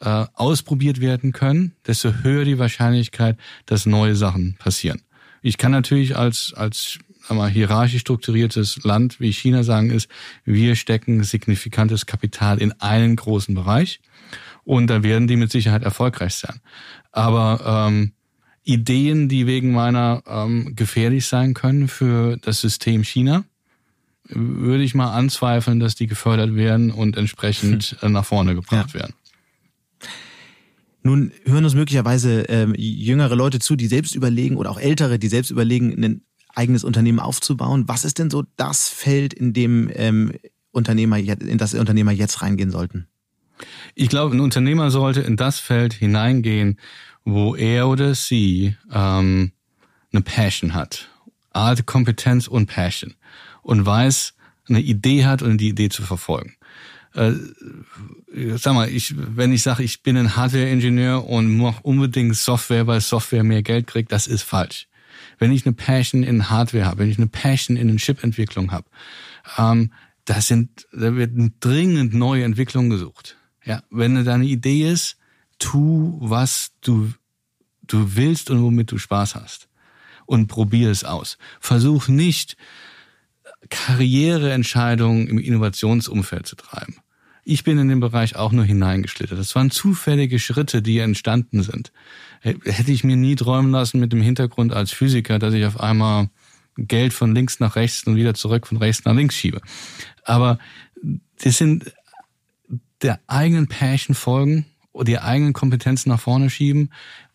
äh, 0.00 0.26
ausprobiert 0.34 1.00
werden 1.00 1.32
können, 1.32 1.76
desto 1.86 2.12
höher 2.22 2.44
die 2.44 2.58
Wahrscheinlichkeit, 2.58 3.36
dass 3.66 3.86
neue 3.86 4.16
Sachen 4.16 4.56
passieren. 4.58 5.02
Ich 5.42 5.58
kann 5.58 5.72
natürlich 5.72 6.16
als, 6.16 6.52
als 6.54 6.98
mal, 7.36 7.50
hierarchisch 7.50 8.00
strukturiertes 8.00 8.82
Land 8.84 9.20
wie 9.20 9.32
China 9.32 9.62
sagen, 9.62 9.90
ist, 9.90 10.08
wir 10.44 10.76
stecken 10.76 11.22
signifikantes 11.24 12.06
Kapital 12.06 12.58
in 12.58 12.72
einen 12.80 13.16
großen 13.16 13.54
Bereich 13.54 14.00
und 14.64 14.88
da 14.88 15.02
werden 15.02 15.28
die 15.28 15.36
mit 15.36 15.50
Sicherheit 15.50 15.82
erfolgreich 15.82 16.34
sein. 16.34 16.60
Aber 17.12 17.88
ähm, 17.88 18.12
Ideen, 18.64 19.28
die 19.28 19.46
wegen 19.46 19.72
meiner 19.72 20.22
ähm, 20.26 20.74
gefährlich 20.76 21.26
sein 21.26 21.54
können 21.54 21.88
für 21.88 22.36
das 22.36 22.60
System 22.60 23.02
China, 23.02 23.44
würde 24.28 24.84
ich 24.84 24.94
mal 24.94 25.12
anzweifeln, 25.12 25.80
dass 25.80 25.94
die 25.94 26.06
gefördert 26.06 26.54
werden 26.54 26.90
und 26.90 27.16
entsprechend 27.16 27.96
hm. 28.00 28.12
nach 28.12 28.26
vorne 28.26 28.54
gebracht 28.54 28.90
ja. 28.92 29.00
werden. 29.00 29.14
Nun 31.02 31.32
hören 31.44 31.64
uns 31.64 31.74
möglicherweise 31.74 32.42
ähm, 32.42 32.74
jüngere 32.76 33.34
Leute 33.34 33.60
zu, 33.60 33.76
die 33.76 33.86
selbst 33.86 34.14
überlegen 34.14 34.56
oder 34.56 34.70
auch 34.70 34.78
ältere, 34.78 35.18
die 35.18 35.28
selbst 35.28 35.50
überlegen, 35.50 35.94
einen 35.96 36.22
eigenes 36.58 36.84
Unternehmen 36.84 37.20
aufzubauen. 37.20 37.84
Was 37.86 38.04
ist 38.04 38.18
denn 38.18 38.30
so 38.30 38.44
das 38.56 38.88
Feld, 38.88 39.32
in 39.32 39.52
dem 39.52 39.88
ähm, 39.94 40.32
Unternehmer 40.72 41.16
in 41.16 41.56
das 41.56 41.72
Unternehmer 41.72 42.12
jetzt 42.12 42.42
reingehen 42.42 42.70
sollten? 42.70 43.06
Ich 43.94 44.08
glaube, 44.08 44.36
ein 44.36 44.40
Unternehmer 44.40 44.90
sollte 44.90 45.20
in 45.20 45.36
das 45.36 45.60
Feld 45.60 45.94
hineingehen, 45.94 46.78
wo 47.24 47.54
er 47.54 47.88
oder 47.88 48.14
sie 48.14 48.76
ähm, 48.92 49.52
eine 50.12 50.22
Passion 50.22 50.74
hat, 50.74 51.08
Art, 51.52 51.86
Kompetenz 51.86 52.48
und 52.48 52.66
Passion 52.66 53.14
und 53.62 53.86
weiß, 53.86 54.34
eine 54.68 54.80
Idee 54.80 55.24
hat 55.24 55.42
und 55.42 55.58
die 55.58 55.68
Idee 55.68 55.88
zu 55.88 56.02
verfolgen. 56.02 56.56
Äh, 57.14 57.32
sag 58.56 58.74
mal, 58.74 58.88
ich, 58.88 59.14
wenn 59.16 59.52
ich 59.52 59.62
sage, 59.62 59.82
ich 59.82 60.02
bin 60.02 60.16
ein 60.16 60.36
Hardware-Ingenieur 60.36 61.24
und 61.24 61.56
mache 61.56 61.82
unbedingt 61.82 62.36
Software, 62.36 62.86
weil 62.86 63.00
Software 63.00 63.44
mehr 63.44 63.62
Geld 63.62 63.86
kriegt, 63.86 64.12
das 64.12 64.26
ist 64.26 64.42
falsch 64.42 64.88
wenn 65.38 65.52
ich 65.52 65.66
eine 65.66 65.74
Passion 65.74 66.22
in 66.22 66.50
Hardware 66.50 66.86
habe, 66.86 66.98
wenn 66.98 67.10
ich 67.10 67.18
eine 67.18 67.28
Passion 67.28 67.76
in 67.76 67.96
Chip-Entwicklung 67.96 68.72
habe, 68.72 68.88
ähm, 69.56 69.92
da 70.24 70.40
sind, 70.40 70.86
da 70.92 71.14
wird 71.16 71.32
dringend 71.60 72.12
neue 72.12 72.44
Entwicklungen 72.44 72.90
gesucht. 72.90 73.36
Ja, 73.64 73.82
wenn 73.90 74.24
deine 74.24 74.44
Idee 74.44 74.90
ist, 74.90 75.16
tu, 75.58 76.18
was 76.20 76.72
du, 76.80 77.12
du 77.82 78.16
willst 78.16 78.50
und 78.50 78.62
womit 78.62 78.90
du 78.92 78.98
Spaß 78.98 79.34
hast. 79.34 79.68
Und 80.26 80.46
probier 80.46 80.90
es 80.90 81.04
aus. 81.04 81.38
Versuch 81.58 82.08
nicht, 82.08 82.56
Karriereentscheidungen 83.70 85.26
im 85.26 85.38
Innovationsumfeld 85.38 86.46
zu 86.46 86.56
treiben. 86.56 86.96
Ich 87.48 87.64
bin 87.64 87.78
in 87.78 87.88
den 87.88 88.00
Bereich 88.00 88.36
auch 88.36 88.52
nur 88.52 88.64
hineingeschlittert. 88.64 89.38
Das 89.38 89.54
waren 89.54 89.70
zufällige 89.70 90.38
Schritte, 90.38 90.82
die 90.82 90.98
entstanden 90.98 91.62
sind 91.62 91.92
hätte 92.40 92.92
ich 92.92 93.04
mir 93.04 93.16
nie 93.16 93.36
träumen 93.36 93.70
lassen 93.70 94.00
mit 94.00 94.12
dem 94.12 94.20
Hintergrund 94.20 94.72
als 94.72 94.92
Physiker, 94.92 95.38
dass 95.38 95.54
ich 95.54 95.64
auf 95.64 95.80
einmal 95.80 96.30
Geld 96.76 97.12
von 97.12 97.34
links 97.34 97.60
nach 97.60 97.76
rechts 97.76 98.04
und 98.04 98.16
wieder 98.16 98.34
zurück 98.34 98.66
von 98.66 98.78
rechts 98.78 99.04
nach 99.04 99.14
links 99.14 99.34
schiebe. 99.34 99.60
Aber 100.24 100.58
das 101.42 101.58
sind 101.58 101.92
der 103.02 103.20
eigenen 103.26 103.68
Passion 103.68 104.14
folgen 104.14 104.66
die 105.00 105.20
eigenen 105.20 105.52
Kompetenzen 105.52 106.08
nach 106.08 106.18
vorne 106.18 106.50
schieben, 106.50 106.90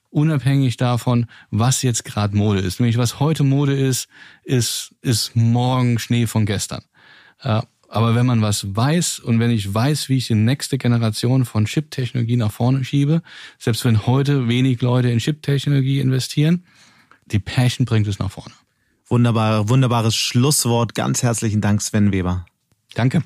unabhängig 0.09 0.75
davon, 0.75 1.27
was 1.49 1.81
jetzt 1.81 2.03
gerade 2.03 2.35
Mode 2.35 2.59
ist. 2.59 2.81
Nämlich 2.81 2.97
was 2.97 3.21
heute 3.21 3.45
Mode 3.45 3.73
ist, 3.73 4.09
ist, 4.43 4.93
ist 5.01 5.33
morgen 5.37 5.97
Schnee 5.97 6.27
von 6.27 6.45
gestern. 6.45 6.83
Aber 7.93 8.15
wenn 8.15 8.25
man 8.25 8.41
was 8.41 8.75
weiß 8.75 9.19
und 9.19 9.39
wenn 9.39 9.51
ich 9.51 9.71
weiß, 9.71 10.09
wie 10.09 10.17
ich 10.17 10.25
die 10.25 10.33
nächste 10.33 10.79
Generation 10.79 11.45
von 11.45 11.65
Chip-Technologie 11.65 12.37
nach 12.37 12.51
vorne 12.51 12.83
schiebe, 12.83 13.21
selbst 13.59 13.85
wenn 13.85 14.07
heute 14.07 14.47
wenig 14.47 14.81
Leute 14.81 15.11
in 15.11 15.19
Chip-Technologie 15.19 15.99
investieren, 15.99 16.63
die 17.27 17.37
Passion 17.37 17.85
bringt 17.85 18.07
es 18.07 18.17
nach 18.17 18.31
vorne. 18.31 18.55
Wunderbar, 19.05 19.69
wunderbares 19.69 20.15
Schlusswort. 20.15 20.95
Ganz 20.95 21.21
herzlichen 21.21 21.61
Dank, 21.61 21.83
Sven 21.83 22.11
Weber. 22.11 22.47
Danke. 22.95 23.21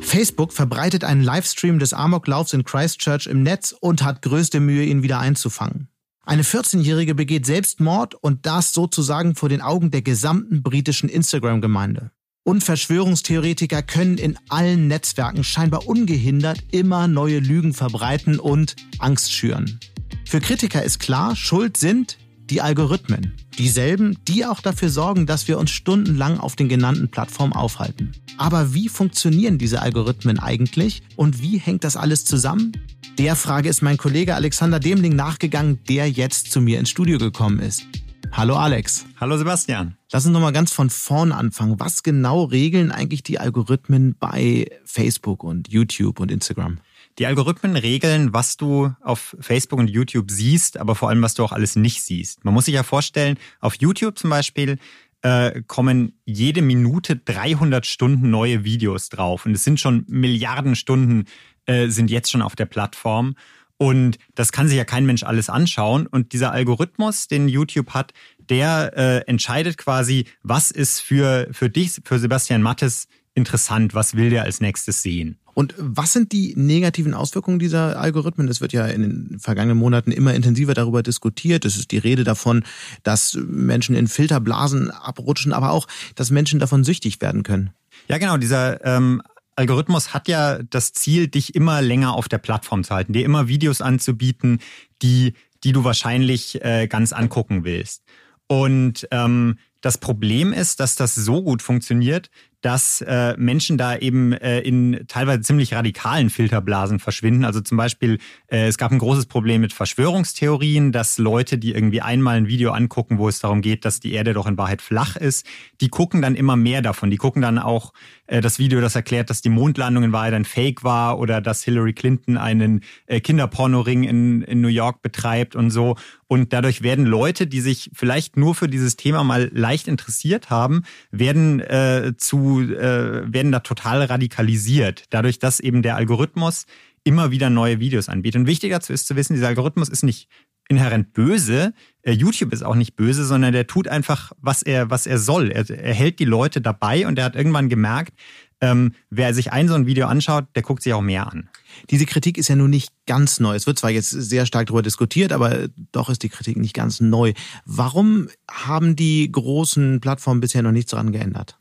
Facebook 0.00 0.52
verbreitet 0.52 1.04
einen 1.04 1.22
Livestream 1.22 1.78
des 1.78 1.92
Amoklaufs 1.92 2.52
in 2.52 2.64
Christchurch 2.64 3.28
im 3.28 3.44
Netz 3.44 3.72
und 3.78 4.02
hat 4.02 4.22
größte 4.22 4.58
Mühe, 4.58 4.82
ihn 4.82 5.04
wieder 5.04 5.20
einzufangen. 5.20 5.86
Eine 6.24 6.42
14-Jährige 6.42 7.16
begeht 7.16 7.46
Selbstmord 7.46 8.14
und 8.14 8.46
das 8.46 8.72
sozusagen 8.72 9.34
vor 9.34 9.48
den 9.48 9.60
Augen 9.60 9.90
der 9.90 10.02
gesamten 10.02 10.62
britischen 10.62 11.08
Instagram-Gemeinde. 11.08 12.12
Und 12.44 12.62
Verschwörungstheoretiker 12.62 13.82
können 13.82 14.18
in 14.18 14.38
allen 14.48 14.86
Netzwerken 14.86 15.42
scheinbar 15.42 15.86
ungehindert 15.86 16.58
immer 16.70 17.08
neue 17.08 17.40
Lügen 17.40 17.74
verbreiten 17.74 18.38
und 18.38 18.76
Angst 18.98 19.32
schüren. 19.32 19.80
Für 20.24 20.40
Kritiker 20.40 20.82
ist 20.82 21.00
klar, 21.00 21.34
Schuld 21.34 21.76
sind 21.76 22.18
die 22.50 22.60
Algorithmen. 22.60 23.34
Dieselben, 23.58 24.16
die 24.28 24.46
auch 24.46 24.60
dafür 24.60 24.90
sorgen, 24.90 25.26
dass 25.26 25.48
wir 25.48 25.58
uns 25.58 25.70
stundenlang 25.70 26.38
auf 26.38 26.54
den 26.56 26.68
genannten 26.68 27.10
Plattformen 27.10 27.52
aufhalten. 27.52 28.12
Aber 28.38 28.74
wie 28.74 28.88
funktionieren 28.88 29.58
diese 29.58 29.82
Algorithmen 29.82 30.38
eigentlich 30.38 31.02
und 31.16 31.42
wie 31.42 31.58
hängt 31.58 31.84
das 31.84 31.96
alles 31.96 32.24
zusammen? 32.24 32.72
Der 33.18 33.36
Frage 33.36 33.68
ist 33.68 33.82
mein 33.82 33.98
Kollege 33.98 34.34
Alexander 34.34 34.80
Demling 34.80 35.14
nachgegangen, 35.14 35.84
der 35.84 36.10
jetzt 36.10 36.50
zu 36.50 36.62
mir 36.62 36.78
ins 36.78 36.88
Studio 36.88 37.18
gekommen 37.18 37.58
ist. 37.58 37.86
Hallo 38.32 38.56
Alex. 38.56 39.04
Hallo 39.20 39.36
Sebastian. 39.36 39.98
Lass 40.10 40.24
uns 40.24 40.32
nochmal 40.32 40.54
ganz 40.54 40.72
von 40.72 40.88
vorn 40.88 41.30
anfangen. 41.30 41.78
Was 41.78 42.02
genau 42.02 42.44
regeln 42.44 42.90
eigentlich 42.90 43.22
die 43.22 43.38
Algorithmen 43.38 44.16
bei 44.18 44.70
Facebook 44.84 45.44
und 45.44 45.68
YouTube 45.68 46.20
und 46.20 46.30
Instagram? 46.30 46.78
Die 47.18 47.26
Algorithmen 47.26 47.76
regeln, 47.76 48.32
was 48.32 48.56
du 48.56 48.90
auf 49.02 49.36
Facebook 49.38 49.78
und 49.78 49.90
YouTube 49.90 50.30
siehst, 50.30 50.78
aber 50.78 50.94
vor 50.94 51.10
allem, 51.10 51.20
was 51.20 51.34
du 51.34 51.44
auch 51.44 51.52
alles 51.52 51.76
nicht 51.76 52.02
siehst. 52.02 52.46
Man 52.46 52.54
muss 52.54 52.64
sich 52.64 52.74
ja 52.74 52.82
vorstellen, 52.82 53.36
auf 53.60 53.74
YouTube 53.74 54.18
zum 54.18 54.30
Beispiel 54.30 54.78
äh, 55.20 55.62
kommen 55.66 56.14
jede 56.24 56.62
Minute 56.62 57.16
300 57.16 57.86
Stunden 57.86 58.30
neue 58.30 58.64
Videos 58.64 59.08
drauf. 59.08 59.46
Und 59.46 59.52
es 59.52 59.64
sind 59.64 59.78
schon 59.80 60.04
Milliarden 60.08 60.74
Stunden 60.76 61.26
äh, 61.66 61.88
sind 61.88 62.10
jetzt 62.10 62.30
schon 62.30 62.42
auf 62.42 62.56
der 62.56 62.66
Plattform. 62.66 63.34
Und 63.78 64.18
das 64.36 64.52
kann 64.52 64.68
sich 64.68 64.76
ja 64.76 64.84
kein 64.84 65.06
Mensch 65.06 65.24
alles 65.24 65.50
anschauen. 65.50 66.06
Und 66.06 66.32
dieser 66.32 66.52
Algorithmus, 66.52 67.26
den 67.26 67.48
YouTube 67.48 67.90
hat, 67.90 68.12
der 68.38 68.92
äh, 68.96 69.28
entscheidet 69.28 69.76
quasi, 69.76 70.26
was 70.42 70.70
ist 70.70 71.00
für, 71.00 71.48
für 71.50 71.68
dich, 71.68 72.00
für 72.04 72.18
Sebastian 72.18 72.62
Mattes 72.62 73.08
interessant, 73.34 73.94
was 73.94 74.14
will 74.14 74.30
der 74.30 74.44
als 74.44 74.60
nächstes 74.60 75.02
sehen. 75.02 75.38
Und 75.54 75.74
was 75.76 76.12
sind 76.12 76.32
die 76.32 76.54
negativen 76.56 77.12
Auswirkungen 77.12 77.58
dieser 77.58 77.98
Algorithmen? 77.98 78.48
Es 78.48 78.60
wird 78.60 78.72
ja 78.72 78.86
in 78.86 79.02
den 79.02 79.38
vergangenen 79.38 79.76
Monaten 79.76 80.10
immer 80.10 80.34
intensiver 80.34 80.74
darüber 80.74 81.02
diskutiert. 81.02 81.64
Es 81.64 81.76
ist 81.76 81.90
die 81.90 81.98
Rede 81.98 82.24
davon, 82.24 82.64
dass 83.02 83.34
Menschen 83.34 83.94
in 83.94 84.08
Filterblasen 84.08 84.90
abrutschen, 84.90 85.52
aber 85.52 85.72
auch, 85.72 85.88
dass 86.14 86.30
Menschen 86.30 86.58
davon 86.58 86.84
süchtig 86.84 87.20
werden 87.20 87.42
können. 87.42 87.70
Ja, 88.08 88.18
genau. 88.18 88.38
Dieser 88.38 88.84
ähm, 88.84 89.22
Algorithmus 89.62 90.12
hat 90.12 90.26
ja 90.26 90.60
das 90.60 90.92
Ziel, 90.92 91.28
dich 91.28 91.54
immer 91.54 91.82
länger 91.82 92.14
auf 92.14 92.28
der 92.28 92.38
Plattform 92.38 92.82
zu 92.82 92.92
halten, 92.92 93.12
dir 93.12 93.24
immer 93.24 93.46
Videos 93.46 93.80
anzubieten, 93.80 94.58
die, 95.02 95.34
die 95.62 95.70
du 95.70 95.84
wahrscheinlich 95.84 96.64
äh, 96.64 96.88
ganz 96.88 97.12
angucken 97.12 97.62
willst. 97.62 98.02
Und 98.48 99.06
ähm, 99.12 99.58
das 99.80 99.98
Problem 99.98 100.52
ist, 100.52 100.80
dass 100.80 100.96
das 100.96 101.14
so 101.14 101.44
gut 101.44 101.62
funktioniert, 101.62 102.28
dass 102.62 103.00
äh, 103.02 103.34
Menschen 103.36 103.76
da 103.76 103.96
eben 103.96 104.32
äh, 104.32 104.60
in 104.60 105.04
teilweise 105.08 105.42
ziemlich 105.42 105.74
radikalen 105.74 106.30
Filterblasen 106.30 107.00
verschwinden. 107.00 107.44
Also 107.44 107.60
zum 107.60 107.76
Beispiel, 107.76 108.18
äh, 108.46 108.68
es 108.68 108.78
gab 108.78 108.92
ein 108.92 108.98
großes 108.98 109.26
Problem 109.26 109.60
mit 109.60 109.72
Verschwörungstheorien, 109.72 110.92
dass 110.92 111.18
Leute, 111.18 111.58
die 111.58 111.72
irgendwie 111.72 112.00
einmal 112.00 112.36
ein 112.36 112.46
Video 112.46 112.70
angucken, 112.70 113.18
wo 113.18 113.28
es 113.28 113.40
darum 113.40 113.62
geht, 113.62 113.84
dass 113.84 114.00
die 114.00 114.12
Erde 114.12 114.32
doch 114.32 114.46
in 114.46 114.56
Wahrheit 114.56 114.80
flach 114.80 115.16
ist, 115.16 115.44
die 115.80 115.88
gucken 115.88 116.22
dann 116.22 116.36
immer 116.36 116.56
mehr 116.56 116.82
davon. 116.82 117.10
Die 117.10 117.16
gucken 117.16 117.42
dann 117.42 117.58
auch 117.58 117.92
äh, 118.28 118.40
das 118.40 118.60
Video, 118.60 118.80
das 118.80 118.94
erklärt, 118.94 119.28
dass 119.28 119.42
die 119.42 119.50
Mondlandung 119.50 120.04
in 120.04 120.12
Wahrheit 120.12 120.34
ein 120.34 120.44
Fake 120.44 120.84
war 120.84 121.18
oder 121.18 121.40
dass 121.40 121.64
Hillary 121.64 121.92
Clinton 121.92 122.36
einen 122.38 122.82
äh, 123.06 123.20
Kinderpornoring 123.20 124.04
in, 124.04 124.42
in 124.42 124.60
New 124.60 124.68
York 124.68 125.02
betreibt 125.02 125.56
und 125.56 125.70
so. 125.70 125.96
Und 126.28 126.54
dadurch 126.54 126.82
werden 126.82 127.04
Leute, 127.04 127.46
die 127.46 127.60
sich 127.60 127.90
vielleicht 127.92 128.38
nur 128.38 128.54
für 128.54 128.66
dieses 128.66 128.96
Thema 128.96 129.22
mal 129.22 129.50
leicht 129.52 129.86
interessiert 129.86 130.48
haben, 130.48 130.84
werden 131.10 131.60
äh, 131.60 132.14
zu 132.16 132.51
äh, 132.60 133.32
werden 133.32 133.52
da 133.52 133.60
total 133.60 134.02
radikalisiert, 134.04 135.04
dadurch, 135.10 135.38
dass 135.38 135.60
eben 135.60 135.82
der 135.82 135.96
Algorithmus 135.96 136.66
immer 137.04 137.30
wieder 137.30 137.50
neue 137.50 137.80
Videos 137.80 138.08
anbietet. 138.08 138.40
Und 138.40 138.46
wichtiger 138.46 138.76
dazu 138.76 138.92
ist 138.92 139.06
zu 139.06 139.16
wissen, 139.16 139.34
dieser 139.34 139.48
Algorithmus 139.48 139.88
ist 139.88 140.04
nicht 140.04 140.28
inhärent 140.68 141.12
böse. 141.12 141.74
Äh, 142.02 142.12
YouTube 142.12 142.52
ist 142.52 142.62
auch 142.62 142.74
nicht 142.74 142.96
böse, 142.96 143.24
sondern 143.24 143.52
der 143.52 143.66
tut 143.66 143.88
einfach, 143.88 144.32
was 144.38 144.62
er, 144.62 144.90
was 144.90 145.06
er 145.06 145.18
soll. 145.18 145.50
Er, 145.50 145.68
er 145.68 145.94
hält 145.94 146.18
die 146.18 146.24
Leute 146.24 146.60
dabei 146.60 147.06
und 147.06 147.18
er 147.18 147.24
hat 147.24 147.36
irgendwann 147.36 147.68
gemerkt, 147.68 148.14
ähm, 148.60 148.94
wer 149.10 149.34
sich 149.34 149.52
ein 149.52 149.66
so 149.66 149.74
ein 149.74 149.86
Video 149.86 150.06
anschaut, 150.06 150.44
der 150.54 150.62
guckt 150.62 150.84
sich 150.84 150.94
auch 150.94 151.02
mehr 151.02 151.26
an. 151.26 151.48
Diese 151.90 152.06
Kritik 152.06 152.38
ist 152.38 152.48
ja 152.48 152.54
nun 152.54 152.70
nicht 152.70 152.90
ganz 153.06 153.40
neu. 153.40 153.56
Es 153.56 153.66
wird 153.66 153.78
zwar 153.78 153.90
jetzt 153.90 154.10
sehr 154.10 154.46
stark 154.46 154.68
darüber 154.68 154.82
diskutiert, 154.82 155.32
aber 155.32 155.68
doch 155.90 156.08
ist 156.08 156.22
die 156.22 156.28
Kritik 156.28 156.56
nicht 156.56 156.74
ganz 156.74 157.00
neu. 157.00 157.32
Warum 157.64 158.28
haben 158.48 158.94
die 158.94 159.30
großen 159.30 160.00
Plattformen 160.00 160.40
bisher 160.40 160.62
noch 160.62 160.70
nichts 160.70 160.92
daran 160.92 161.10
geändert? 161.10 161.58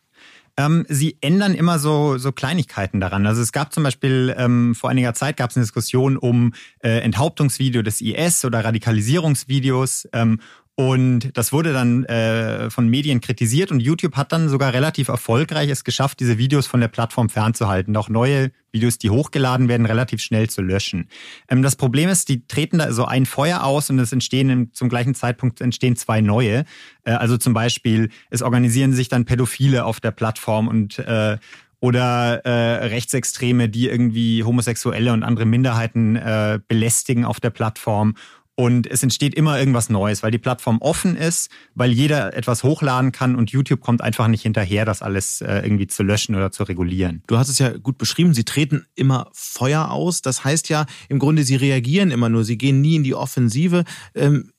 Ähm, 0.57 0.85
sie 0.89 1.17
ändern 1.21 1.53
immer 1.53 1.79
so, 1.79 2.17
so 2.17 2.31
Kleinigkeiten 2.31 2.99
daran. 2.99 3.25
Also 3.25 3.41
es 3.41 3.51
gab 3.51 3.73
zum 3.73 3.83
Beispiel 3.83 4.35
ähm, 4.37 4.75
vor 4.75 4.89
einiger 4.89 5.13
Zeit 5.13 5.37
gab 5.37 5.49
es 5.49 5.57
eine 5.57 5.63
Diskussion 5.63 6.17
um 6.17 6.53
äh, 6.79 6.99
Enthauptungsvideo 6.99 7.81
des 7.81 8.01
IS 8.01 8.45
oder 8.45 8.63
Radikalisierungsvideos. 8.63 10.07
Ähm, 10.13 10.39
und 10.75 11.37
das 11.37 11.51
wurde 11.51 11.73
dann 11.73 12.05
äh, 12.05 12.69
von 12.69 12.87
Medien 12.87 13.19
kritisiert 13.19 13.71
und 13.71 13.81
YouTube 13.81 14.15
hat 14.15 14.31
dann 14.31 14.47
sogar 14.47 14.73
relativ 14.73 15.09
erfolgreich 15.09 15.69
es 15.69 15.83
geschafft, 15.83 16.19
diese 16.21 16.37
Videos 16.37 16.65
von 16.65 16.79
der 16.79 16.87
Plattform 16.87 17.29
fernzuhalten. 17.29 17.95
Auch 17.97 18.07
neue 18.07 18.51
Videos, 18.71 18.97
die 18.97 19.09
hochgeladen 19.09 19.67
werden, 19.67 19.85
relativ 19.85 20.21
schnell 20.21 20.49
zu 20.49 20.61
löschen. 20.61 21.09
Ähm, 21.49 21.61
das 21.61 21.75
Problem 21.75 22.09
ist, 22.09 22.29
die 22.29 22.47
treten 22.47 22.77
da 22.77 22.93
so 22.93 23.05
ein 23.05 23.25
Feuer 23.25 23.63
aus 23.63 23.89
und 23.89 23.99
es 23.99 24.13
entstehen 24.13 24.49
im, 24.49 24.73
zum 24.73 24.87
gleichen 24.87 25.13
Zeitpunkt 25.13 25.59
entstehen 25.59 25.97
zwei 25.97 26.21
neue. 26.21 26.63
Äh, 27.03 27.11
also 27.11 27.37
zum 27.37 27.53
Beispiel, 27.53 28.09
es 28.29 28.41
organisieren 28.41 28.93
sich 28.93 29.09
dann 29.09 29.25
Pädophile 29.25 29.83
auf 29.83 29.99
der 29.99 30.11
Plattform 30.11 30.69
und 30.69 30.99
äh, 30.99 31.37
oder 31.81 32.45
äh, 32.45 32.85
Rechtsextreme, 32.85 33.67
die 33.67 33.89
irgendwie 33.89 34.43
Homosexuelle 34.43 35.11
und 35.11 35.23
andere 35.23 35.45
Minderheiten 35.45 36.15
äh, 36.15 36.59
belästigen 36.67 37.25
auf 37.25 37.39
der 37.39 37.49
Plattform. 37.49 38.13
Und 38.55 38.85
es 38.85 39.01
entsteht 39.01 39.33
immer 39.33 39.57
irgendwas 39.57 39.89
Neues, 39.89 40.23
weil 40.23 40.31
die 40.31 40.37
Plattform 40.37 40.79
offen 40.81 41.15
ist, 41.15 41.49
weil 41.73 41.91
jeder 41.91 42.35
etwas 42.35 42.63
hochladen 42.63 43.11
kann 43.11 43.35
und 43.35 43.49
YouTube 43.49 43.79
kommt 43.79 44.01
einfach 44.01 44.27
nicht 44.27 44.43
hinterher, 44.43 44.85
das 44.85 45.01
alles 45.01 45.41
äh, 45.41 45.61
irgendwie 45.63 45.87
zu 45.87 46.03
löschen 46.03 46.35
oder 46.35 46.51
zu 46.51 46.63
regulieren. 46.63 47.23
Du 47.27 47.37
hast 47.37 47.49
es 47.49 47.59
ja 47.59 47.77
gut 47.77 47.97
beschrieben, 47.97 48.33
sie 48.33 48.43
treten 48.43 48.85
immer 48.93 49.29
Feuer 49.33 49.89
aus. 49.89 50.21
Das 50.21 50.43
heißt 50.43 50.69
ja 50.69 50.85
im 51.07 51.17
Grunde, 51.17 51.43
sie 51.43 51.55
reagieren 51.55 52.11
immer 52.11 52.29
nur, 52.29 52.43
sie 52.43 52.57
gehen 52.57 52.81
nie 52.81 52.97
in 52.97 53.03
die 53.03 53.15
Offensive. 53.15 53.83
Ähm, 54.15 54.51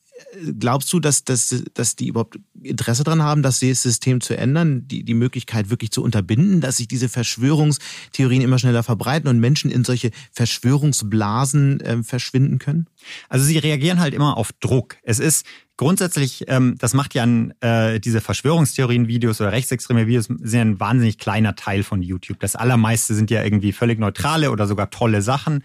glaubst 0.58 0.92
du, 0.92 1.00
dass, 1.00 1.24
dass, 1.24 1.62
dass 1.74 1.96
die 1.96 2.08
überhaupt 2.08 2.38
Interesse 2.62 3.04
daran 3.04 3.22
haben, 3.22 3.42
das 3.42 3.60
System 3.60 4.20
zu 4.20 4.36
ändern, 4.36 4.86
die, 4.86 5.04
die 5.04 5.14
Möglichkeit 5.14 5.70
wirklich 5.70 5.90
zu 5.90 6.02
unterbinden, 6.02 6.60
dass 6.60 6.76
sich 6.76 6.88
diese 6.88 7.08
Verschwörungstheorien 7.08 8.42
immer 8.42 8.58
schneller 8.58 8.82
verbreiten 8.82 9.28
und 9.28 9.40
Menschen 9.40 9.70
in 9.70 9.84
solche 9.84 10.10
Verschwörungsblasen 10.32 11.80
äh, 11.80 12.02
verschwinden 12.02 12.58
können? 12.58 12.86
Also 13.28 13.44
sie 13.44 13.58
reagieren 13.58 14.00
halt 14.00 14.14
immer 14.14 14.36
auf 14.36 14.52
Druck. 14.60 14.96
Es 15.02 15.18
ist 15.18 15.46
grundsätzlich, 15.76 16.44
ähm, 16.48 16.76
das 16.78 16.94
macht 16.94 17.14
ja 17.14 17.24
ein, 17.24 17.54
äh, 17.60 17.98
diese 17.98 18.20
Verschwörungstheorien-Videos 18.20 19.40
oder 19.40 19.52
rechtsextreme 19.52 20.06
Videos 20.06 20.26
sind 20.26 20.60
ein 20.60 20.80
wahnsinnig 20.80 21.18
kleiner 21.18 21.56
Teil 21.56 21.82
von 21.82 22.02
YouTube. 22.02 22.40
Das 22.40 22.56
allermeiste 22.56 23.14
sind 23.14 23.30
ja 23.30 23.42
irgendwie 23.42 23.72
völlig 23.72 23.98
neutrale 23.98 24.50
oder 24.50 24.66
sogar 24.66 24.90
tolle 24.90 25.22
Sachen, 25.22 25.64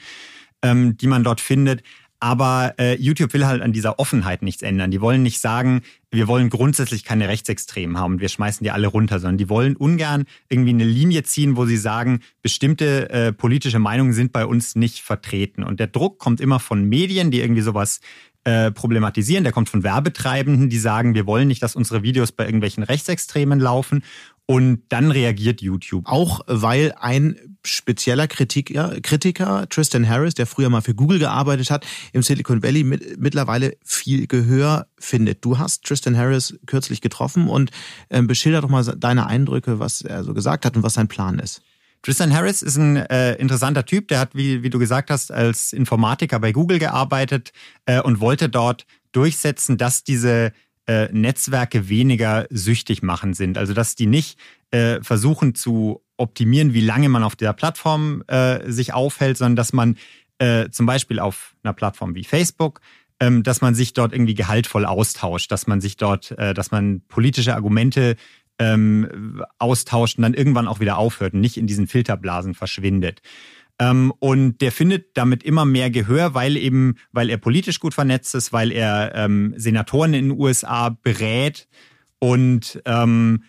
ähm, 0.63 0.97
die 0.97 1.07
man 1.07 1.23
dort 1.23 1.41
findet. 1.41 1.83
Aber 2.19 2.73
äh, 2.79 2.95
YouTube 2.99 3.33
will 3.33 3.45
halt 3.45 3.61
an 3.61 3.73
dieser 3.73 3.99
Offenheit 3.99 4.41
nichts 4.41 4.63
ändern. 4.63 4.89
Die 4.89 5.01
wollen 5.01 5.21
nicht 5.21 5.39
sagen, 5.39 5.81
wir 6.09 6.27
wollen 6.27 6.49
grundsätzlich 6.49 7.03
keine 7.03 7.27
Rechtsextremen 7.27 7.97
haben 7.97 8.13
und 8.13 8.21
wir 8.21 8.29
schmeißen 8.29 8.63
die 8.63 8.71
alle 8.71 8.87
runter, 8.87 9.19
sondern 9.19 9.37
die 9.37 9.49
wollen 9.49 9.75
ungern 9.75 10.25
irgendwie 10.49 10.71
eine 10.71 10.85
Linie 10.85 11.23
ziehen, 11.23 11.57
wo 11.57 11.65
sie 11.65 11.77
sagen, 11.77 12.21
bestimmte 12.41 13.09
äh, 13.09 13.33
politische 13.33 13.77
Meinungen 13.77 14.13
sind 14.13 14.31
bei 14.31 14.45
uns 14.45 14.75
nicht 14.75 15.01
vertreten. 15.01 15.63
Und 15.63 15.79
der 15.79 15.87
Druck 15.87 16.17
kommt 16.17 16.41
immer 16.41 16.59
von 16.59 16.85
Medien, 16.85 17.29
die 17.29 17.41
irgendwie 17.41 17.61
sowas 17.61 17.99
äh, 18.47 18.71
problematisieren. 18.71 19.43
Der 19.43 19.51
kommt 19.51 19.67
von 19.67 19.83
Werbetreibenden, 19.83 20.69
die 20.69 20.79
sagen, 20.79 21.13
wir 21.13 21.27
wollen 21.27 21.49
nicht, 21.49 21.61
dass 21.61 21.75
unsere 21.75 22.01
Videos 22.01 22.31
bei 22.31 22.45
irgendwelchen 22.45 22.83
Rechtsextremen 22.83 23.59
laufen. 23.59 24.03
Und 24.49 24.83
dann 24.89 25.11
reagiert 25.11 25.61
YouTube. 25.61 26.07
Auch 26.07 26.39
weil 26.47 26.93
ein 26.97 27.35
spezieller 27.65 28.29
Kritiker, 28.29 28.95
Kritiker, 29.01 29.67
Tristan 29.67 30.07
Harris, 30.07 30.35
der 30.35 30.47
früher 30.47 30.69
mal 30.69 30.81
für 30.81 30.95
Google 30.95 31.19
gearbeitet 31.19 31.69
hat, 31.69 31.85
im 32.13 32.23
Silicon 32.23 32.63
Valley 32.63 32.85
mit, 32.85 33.19
mittlerweile 33.19 33.75
viel 33.83 34.25
Gehör 34.25 34.87
findet. 34.97 35.43
Du 35.43 35.57
hast 35.57 35.83
Tristan 35.83 36.17
Harris 36.17 36.57
kürzlich 36.65 37.01
getroffen 37.01 37.49
und 37.49 37.71
äh, 38.07 38.21
beschilder 38.21 38.61
doch 38.61 38.69
mal 38.69 38.83
deine 38.83 39.27
Eindrücke, 39.27 39.79
was 39.79 39.99
er 39.99 40.23
so 40.23 40.33
gesagt 40.33 40.65
hat 40.65 40.77
und 40.77 40.83
was 40.83 40.93
sein 40.93 41.09
Plan 41.09 41.39
ist. 41.39 41.61
Tristan 42.01 42.31
Harris 42.33 42.61
ist 42.61 42.77
ein 42.77 42.95
äh, 42.95 43.33
interessanter 43.33 43.85
Typ, 43.85 44.07
der 44.07 44.19
hat, 44.19 44.33
wie, 44.33 44.63
wie 44.63 44.69
du 44.69 44.79
gesagt 44.79 45.09
hast, 45.09 45.29
als 45.29 45.73
Informatiker 45.73 46.39
bei 46.39 46.53
Google 46.53 46.79
gearbeitet 46.79 47.51
äh, 47.85 47.99
und 47.99 48.21
wollte 48.21 48.47
dort 48.47 48.85
durchsetzen, 49.11 49.77
dass 49.77 50.05
diese 50.05 50.53
äh, 50.87 51.09
Netzwerke 51.11 51.89
weniger 51.89 52.47
süchtig 52.49 53.03
machen 53.03 53.33
sind. 53.33 53.57
Also 53.57 53.73
dass 53.73 53.95
die 53.95 54.07
nicht 54.07 54.39
äh, 54.71 55.01
versuchen 55.01 55.55
zu 55.55 56.01
optimieren, 56.17 56.73
wie 56.73 56.81
lange 56.81 57.09
man 57.09 57.23
auf 57.23 57.35
der 57.35 57.53
Plattform 57.53 58.23
äh, 58.27 58.69
sich 58.71 58.93
aufhält, 58.93 59.37
sondern 59.37 59.55
dass 59.55 59.73
man 59.73 59.97
äh, 60.39 60.69
zum 60.69 60.85
Beispiel 60.85 61.19
auf 61.19 61.55
einer 61.63 61.73
Plattform 61.73 62.15
wie 62.15 62.23
Facebook 62.23 62.81
ähm, 63.19 63.43
dass 63.43 63.61
man 63.61 63.75
sich 63.75 63.93
dort 63.93 64.13
irgendwie 64.13 64.35
gehaltvoll 64.35 64.85
austauscht, 64.85 65.51
dass 65.51 65.67
man 65.67 65.81
sich 65.81 65.97
dort, 65.97 66.31
äh, 66.31 66.53
dass 66.53 66.71
man 66.71 67.01
politische 67.07 67.55
Argumente 67.55 68.15
ähm, 68.59 69.43
austauscht 69.59 70.17
und 70.17 70.23
dann 70.23 70.33
irgendwann 70.33 70.67
auch 70.67 70.79
wieder 70.79 70.97
aufhört 70.97 71.33
und 71.33 71.41
nicht 71.41 71.57
in 71.57 71.67
diesen 71.67 71.87
Filterblasen 71.87 72.53
verschwindet. 72.53 73.21
Ähm, 73.79 74.11
und 74.19 74.61
der 74.61 74.71
findet 74.71 75.15
damit 75.15 75.43
immer 75.43 75.65
mehr 75.65 75.89
Gehör, 75.89 76.33
weil 76.33 76.57
eben, 76.57 76.95
weil 77.11 77.29
er 77.29 77.37
politisch 77.37 77.79
gut 77.79 77.93
vernetzt 77.93 78.33
ist, 78.33 78.51
weil 78.51 78.71
er 78.71 79.13
ähm, 79.15 79.53
Senatoren 79.55 80.13
in 80.13 80.29
den 80.29 80.39
USA 80.39 80.89
berät 80.89 81.67
und 82.19 82.81
ähm, 82.85 83.43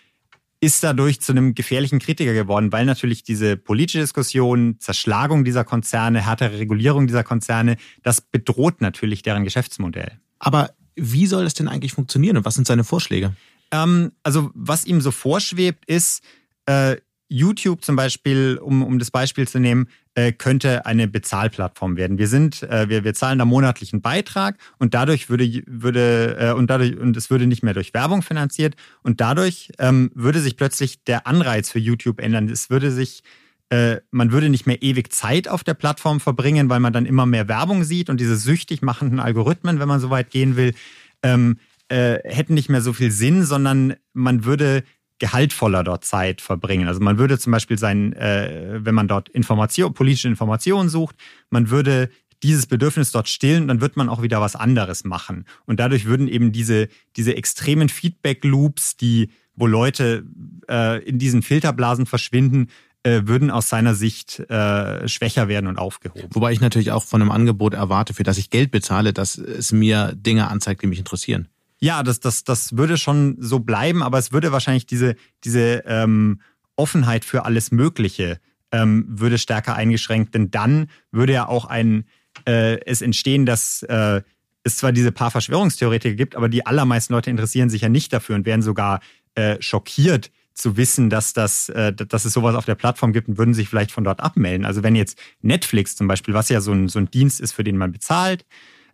ist 0.60 0.82
dadurch 0.82 1.20
zu 1.20 1.32
einem 1.32 1.54
gefährlichen 1.54 1.98
Kritiker 1.98 2.34
geworden, 2.34 2.72
weil 2.72 2.84
natürlich 2.84 3.22
diese 3.22 3.56
politische 3.56 4.00
Diskussion, 4.00 4.76
Zerschlagung 4.80 5.44
dieser 5.44 5.64
Konzerne, 5.64 6.24
härtere 6.24 6.58
Regulierung 6.58 7.06
dieser 7.06 7.24
Konzerne, 7.24 7.76
das 8.02 8.20
bedroht 8.20 8.80
natürlich 8.80 9.22
deren 9.22 9.44
Geschäftsmodell. 9.44 10.18
Aber 10.38 10.72
wie 10.96 11.26
soll 11.26 11.44
das 11.44 11.54
denn 11.54 11.68
eigentlich 11.68 11.92
funktionieren 11.92 12.36
und 12.36 12.44
was 12.44 12.56
sind 12.56 12.66
seine 12.66 12.84
Vorschläge? 12.84 13.34
Ähm, 13.70 14.12
also 14.24 14.50
was 14.54 14.84
ihm 14.84 15.00
so 15.00 15.10
vorschwebt, 15.10 15.84
ist, 15.86 16.22
äh, 16.66 16.96
YouTube 17.28 17.84
zum 17.84 17.94
Beispiel, 17.96 18.58
um, 18.60 18.82
um 18.82 18.98
das 18.98 19.10
Beispiel 19.10 19.46
zu 19.46 19.58
nehmen, 19.58 19.88
äh, 20.18 20.32
könnte 20.32 20.84
eine 20.84 21.06
Bezahlplattform 21.06 21.96
werden. 21.96 22.18
Wir 22.18 22.26
sind, 22.26 22.64
äh, 22.64 22.88
wir, 22.88 23.04
wir 23.04 23.14
zahlen 23.14 23.38
da 23.38 23.44
monatlichen 23.44 24.00
Beitrag 24.00 24.56
und 24.78 24.92
dadurch 24.92 25.30
würde, 25.30 25.62
würde 25.66 26.36
äh, 26.40 26.52
und 26.54 26.68
dadurch, 26.70 26.96
und 26.96 27.16
es 27.16 27.30
würde 27.30 27.46
nicht 27.46 27.62
mehr 27.62 27.74
durch 27.74 27.94
Werbung 27.94 28.22
finanziert 28.22 28.74
und 29.04 29.20
dadurch 29.20 29.70
ähm, 29.78 30.10
würde 30.14 30.40
sich 30.40 30.56
plötzlich 30.56 31.04
der 31.04 31.28
Anreiz 31.28 31.70
für 31.70 31.78
YouTube 31.78 32.18
ändern. 32.20 32.48
Es 32.48 32.68
würde 32.68 32.90
sich 32.90 33.22
äh, 33.70 34.00
man 34.10 34.32
würde 34.32 34.48
nicht 34.48 34.66
mehr 34.66 34.82
ewig 34.82 35.12
Zeit 35.12 35.46
auf 35.46 35.62
der 35.62 35.74
Plattform 35.74 36.18
verbringen, 36.18 36.68
weil 36.68 36.80
man 36.80 36.92
dann 36.92 37.06
immer 37.06 37.26
mehr 37.26 37.46
Werbung 37.46 37.84
sieht 37.84 38.10
und 38.10 38.18
diese 38.18 38.36
süchtig 38.36 38.82
machenden 38.82 39.20
Algorithmen, 39.20 39.78
wenn 39.78 39.88
man 39.88 40.00
so 40.00 40.10
weit 40.10 40.30
gehen 40.30 40.56
will, 40.56 40.74
ähm, 41.22 41.58
äh, 41.88 42.18
hätten 42.24 42.54
nicht 42.54 42.70
mehr 42.70 42.80
so 42.80 42.92
viel 42.92 43.12
Sinn, 43.12 43.44
sondern 43.44 43.94
man 44.14 44.44
würde 44.44 44.82
gehaltvoller 45.18 45.84
dort 45.84 46.04
Zeit 46.04 46.40
verbringen. 46.40 46.88
Also 46.88 47.00
man 47.00 47.18
würde 47.18 47.38
zum 47.38 47.52
Beispiel 47.52 47.78
sein, 47.78 48.12
äh, 48.12 48.78
wenn 48.84 48.94
man 48.94 49.08
dort 49.08 49.28
Information, 49.28 49.94
politische 49.94 50.28
Informationen 50.28 50.88
sucht, 50.88 51.16
man 51.50 51.70
würde 51.70 52.10
dieses 52.42 52.66
Bedürfnis 52.66 53.10
dort 53.10 53.28
stillen, 53.28 53.68
dann 53.68 53.80
wird 53.80 53.96
man 53.96 54.08
auch 54.08 54.22
wieder 54.22 54.40
was 54.40 54.54
anderes 54.54 55.04
machen. 55.04 55.44
Und 55.66 55.80
dadurch 55.80 56.04
würden 56.04 56.28
eben 56.28 56.52
diese, 56.52 56.88
diese 57.16 57.36
extremen 57.36 57.88
Feedback-Loops, 57.88 58.96
die, 58.96 59.30
wo 59.54 59.66
Leute 59.66 60.24
äh, 60.68 61.02
in 61.04 61.18
diesen 61.18 61.42
Filterblasen 61.42 62.06
verschwinden, 62.06 62.68
äh, 63.02 63.22
würden 63.24 63.50
aus 63.50 63.68
seiner 63.68 63.94
Sicht 63.94 64.38
äh, 64.50 65.08
schwächer 65.08 65.48
werden 65.48 65.66
und 65.66 65.78
aufgehoben. 65.78 66.28
Wobei 66.30 66.52
ich 66.52 66.60
natürlich 66.60 66.92
auch 66.92 67.04
von 67.04 67.22
einem 67.22 67.30
Angebot 67.30 67.74
erwarte, 67.74 68.14
für 68.14 68.22
das 68.24 68.38
ich 68.38 68.50
Geld 68.50 68.70
bezahle, 68.70 69.12
dass 69.12 69.36
es 69.36 69.72
mir 69.72 70.12
Dinge 70.14 70.48
anzeigt, 70.48 70.82
die 70.82 70.86
mich 70.86 70.98
interessieren. 70.98 71.48
Ja, 71.80 72.02
das, 72.02 72.20
das, 72.20 72.44
das 72.44 72.76
würde 72.76 72.96
schon 72.96 73.36
so 73.38 73.60
bleiben, 73.60 74.02
aber 74.02 74.18
es 74.18 74.32
würde 74.32 74.52
wahrscheinlich 74.52 74.86
diese, 74.86 75.14
diese 75.44 75.84
ähm, 75.86 76.40
Offenheit 76.76 77.24
für 77.24 77.44
alles 77.44 77.70
Mögliche 77.70 78.40
ähm, 78.72 79.06
würde 79.08 79.38
stärker 79.38 79.74
eingeschränkt, 79.74 80.34
denn 80.34 80.50
dann 80.50 80.88
würde 81.10 81.32
ja 81.32 81.48
auch 81.48 81.64
ein 81.64 82.04
äh, 82.46 82.80
es 82.84 83.02
entstehen, 83.02 83.46
dass 83.46 83.82
äh, 83.84 84.22
es 84.64 84.76
zwar 84.76 84.92
diese 84.92 85.12
paar 85.12 85.30
Verschwörungstheoretiker 85.30 86.14
gibt, 86.14 86.36
aber 86.36 86.48
die 86.48 86.66
allermeisten 86.66 87.12
Leute 87.12 87.30
interessieren 87.30 87.70
sich 87.70 87.82
ja 87.82 87.88
nicht 87.88 88.12
dafür 88.12 88.36
und 88.36 88.46
werden 88.46 88.62
sogar 88.62 89.00
äh, 89.34 89.56
schockiert 89.60 90.30
zu 90.54 90.76
wissen, 90.76 91.08
dass 91.08 91.32
das, 91.32 91.68
äh, 91.68 91.92
dass 91.92 92.24
es 92.24 92.32
sowas 92.32 92.54
auf 92.54 92.64
der 92.64 92.74
Plattform 92.74 93.12
gibt 93.12 93.28
und 93.28 93.38
würden 93.38 93.54
sich 93.54 93.68
vielleicht 93.68 93.92
von 93.92 94.04
dort 94.04 94.20
abmelden. 94.20 94.66
Also 94.66 94.82
wenn 94.82 94.96
jetzt 94.96 95.18
Netflix 95.40 95.96
zum 95.96 96.08
Beispiel, 96.08 96.34
was 96.34 96.48
ja 96.48 96.60
so 96.60 96.72
ein, 96.72 96.88
so 96.88 96.98
ein 96.98 97.10
Dienst 97.10 97.40
ist, 97.40 97.52
für 97.52 97.64
den 97.64 97.76
man 97.76 97.92
bezahlt, 97.92 98.44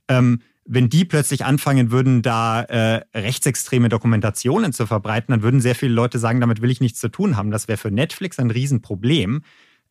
ähm, 0.09 0.41
wenn 0.67 0.89
die 0.89 1.05
plötzlich 1.05 1.45
anfangen 1.45 1.91
würden, 1.91 2.23
da 2.23 2.63
äh, 2.63 3.05
rechtsextreme 3.15 3.89
Dokumentationen 3.89 4.73
zu 4.73 4.87
verbreiten, 4.87 5.33
dann 5.33 5.43
würden 5.43 5.61
sehr 5.61 5.75
viele 5.75 5.93
Leute 5.93 6.19
sagen, 6.19 6.41
damit 6.41 6.63
will 6.63 6.71
ich 6.71 6.81
nichts 6.81 7.01
zu 7.01 7.09
tun 7.09 7.37
haben. 7.37 7.51
Das 7.51 7.69
wäre 7.69 7.77
für 7.79 7.91
Netflix 7.91 8.39
ein 8.39 8.51
Riesenproblem. 8.51 9.43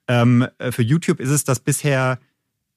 Ähm, 0.07 0.47
äh, 0.57 0.71
für 0.71 0.81
YouTube 0.81 1.19
ist 1.19 1.29
es 1.29 1.43
das 1.43 1.59
bisher 1.59 2.19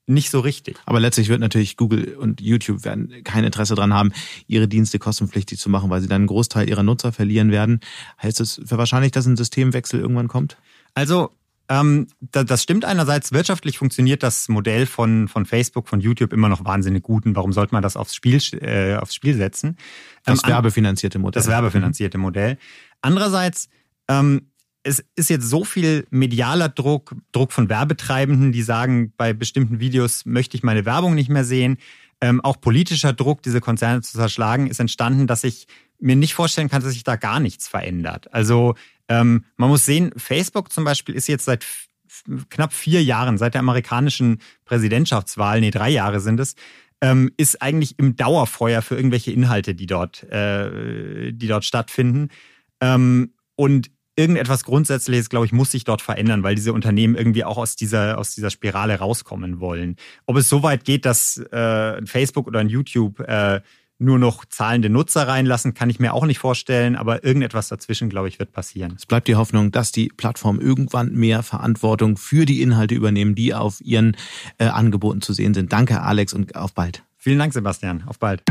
nicht 0.07 0.31
so 0.31 0.41
richtig. 0.41 0.77
Aber 0.87 1.01
letztlich 1.01 1.29
wird 1.29 1.41
natürlich 1.41 1.77
Google 1.77 2.15
und 2.15 2.41
YouTube 2.41 2.85
werden 2.85 3.13
kein 3.25 3.45
Interesse 3.45 3.75
daran 3.75 3.93
haben, 3.93 4.13
ihre 4.47 4.69
Dienste 4.69 4.99
kostenpflichtig 4.99 5.59
zu 5.59 5.69
machen, 5.69 5.91
weil 5.91 6.01
sie 6.01 6.07
dann 6.07 6.23
einen 6.23 6.27
Großteil 6.29 6.69
ihrer 6.69 6.85
Nutzer 6.85 7.13
verlieren 7.13 7.51
werden. 7.51 7.81
Heißt 8.23 8.41
es 8.41 8.61
für 8.65 8.79
wahrscheinlich, 8.79 9.11
dass 9.13 9.27
ein 9.27 9.37
Systemwechsel 9.37 9.99
irgendwann 9.99 10.29
kommt? 10.29 10.59
Also 10.95 11.33
ähm, 11.69 12.07
das 12.21 12.63
stimmt 12.63 12.85
einerseits. 12.85 13.33
Wirtschaftlich 13.33 13.79
funktioniert 13.79 14.23
das 14.23 14.49
Modell 14.49 14.87
von, 14.87 15.29
von 15.29 15.47
Facebook, 15.47 15.89
von 15.89 16.01
YouTube 16.01 16.33
immer 16.33 16.49
noch 16.49 16.65
wahnsinnig 16.65 17.03
gut. 17.03 17.27
Und 17.27 17.37
warum 17.37 17.53
sollte 17.53 17.75
man 17.75 17.83
das 17.83 17.97
aufs 17.97 18.15
Spiel, 18.15 18.41
äh, 18.61 18.97
aufs 18.97 19.15
Spiel 19.15 19.35
setzen? 19.35 19.77
Das 20.25 20.45
ähm, 20.45 20.51
werbefinanzierte 20.51 21.19
Modell. 21.19 21.41
Das 21.41 21.49
werbefinanzierte 21.49 22.19
Modell. 22.19 22.59
Andererseits 23.01 23.69
ähm, 24.09 24.51
es 24.87 25.05
ist 25.17 25.31
jetzt 25.31 25.51
so 25.51 25.65
viel 25.65 26.07
medialer 26.11 26.69
Druck, 26.69 27.17
Druck 27.33 27.53
von 27.53 27.69
Werbetreibenden, 27.69 28.53
die 28.53 28.63
sagen, 28.63 29.13
bei 29.17 29.33
bestimmten 29.33 29.81
Videos 29.81 30.25
möchte 30.25 30.57
ich 30.57 30.63
meine 30.63 30.85
Werbung 30.85 31.17
nicht 31.17 31.29
mehr 31.29 31.45
sehen. 31.45 31.79
Ähm, 32.21 32.41
auch 32.41 32.61
politischer 32.61 33.13
Druck, 33.13 33.43
diese 33.43 33.61
Konzerne 33.61 34.03
zu 34.03 34.17
zerschlagen, 34.17 34.69
ist 34.69 34.79
entstanden, 34.79 35.27
dass 35.27 35.43
ich 35.43 35.67
mir 35.99 36.15
nicht 36.15 36.35
vorstellen 36.35 36.69
kann, 36.69 36.83
dass 36.83 36.93
sich 36.93 37.03
da 37.03 37.17
gar 37.17 37.41
nichts 37.41 37.67
verändert. 37.67 38.33
Also 38.33 38.75
ähm, 39.09 39.45
man 39.57 39.69
muss 39.69 39.85
sehen, 39.85 40.13
Facebook 40.17 40.73
zum 40.73 40.85
Beispiel 40.85 41.15
ist 41.15 41.29
jetzt 41.29 41.45
seit 41.45 41.65
knapp 42.51 42.73
vier 42.73 43.03
Jahren, 43.03 43.39
seit 43.39 43.55
der 43.55 43.61
amerikanischen 43.61 44.41
Präsidentschaftswahl, 44.65 45.61
nee, 45.61 45.71
drei 45.71 45.91
Jahre 45.91 46.21
sind 46.21 46.41
es, 46.41 46.55
ähm, 47.01 47.31
ist 47.37 47.61
eigentlich 47.63 47.99
im 47.99 48.17
Dauerfeuer 48.17 48.83
für 48.83 48.97
irgendwelche 48.97 49.33
Inhalte, 49.33 49.75
die 49.75 49.87
dort, 49.87 50.23
äh, 50.25 51.33
die 51.33 51.47
dort 51.47 51.65
stattfinden. 51.65 52.29
Ähm, 52.81 53.33
und 53.55 53.91
irgendetwas 54.17 54.65
Grundsätzliches, 54.65 55.29
glaube 55.29 55.47
ich, 55.47 55.53
muss 55.53 55.71
sich 55.71 55.85
dort 55.85 56.01
verändern, 56.01 56.43
weil 56.43 56.55
diese 56.55 56.73
Unternehmen 56.73 57.15
irgendwie 57.15 57.45
auch 57.45 57.59
aus 57.59 57.77
dieser, 57.77 58.19
aus 58.19 58.35
dieser 58.35 58.51
Spirale 58.51 58.99
rauskommen 58.99 59.61
wollen. 59.61 59.97
Ob 60.25 60.37
es 60.37 60.49
so 60.49 60.63
weit 60.63 60.85
geht, 60.85 61.05
dass 61.05 61.37
äh, 61.37 62.05
Facebook 62.07 62.47
oder 62.47 62.61
ein 62.61 62.71
YouTube 62.71 63.21
äh, 63.21 63.61
nur 63.99 64.19
noch 64.19 64.45
zahlende 64.45 64.91
Nutzer 64.91 65.27
reinlassen, 65.27 65.75
kann 65.75 65.91
ich 65.91 65.99
mir 65.99 66.13
auch 66.13 66.27
nicht 66.27 66.39
vorstellen, 66.39 66.97
aber 66.97 67.25
irgendetwas 67.25 67.69
dazwischen, 67.69 68.09
glaube 68.11 68.29
ich, 68.29 68.39
wird 68.39 68.53
passieren. 68.53 68.95
Es 68.97 69.07
bleibt 69.07 69.29
die 69.29 69.37
Hoffnung, 69.37 69.73
dass 69.73 69.93
die 69.93 70.09
Plattformen 70.09 70.61
irgendwann 70.61 71.13
mehr 71.13 71.43
Verantwortung 71.43 72.17
für 72.17 72.45
die 72.45 72.63
Inhalte 72.63 72.95
übernehmen, 72.95 73.35
die 73.35 73.55
auf 73.55 73.81
ihren 73.81 74.17
äh, 74.59 74.67
Angeboten 74.67 75.23
zu 75.23 75.33
sehen 75.33 75.55
sind. 75.55 75.73
Danke, 75.73 76.03
Alex, 76.03 76.35
und 76.35 76.57
auf 76.57 76.75
bald. 76.75 77.03
Vielen 77.17 77.39
Dank, 77.39 77.53
Sebastian. 77.53 78.05
Auf 78.07 78.19
bald. 78.19 78.43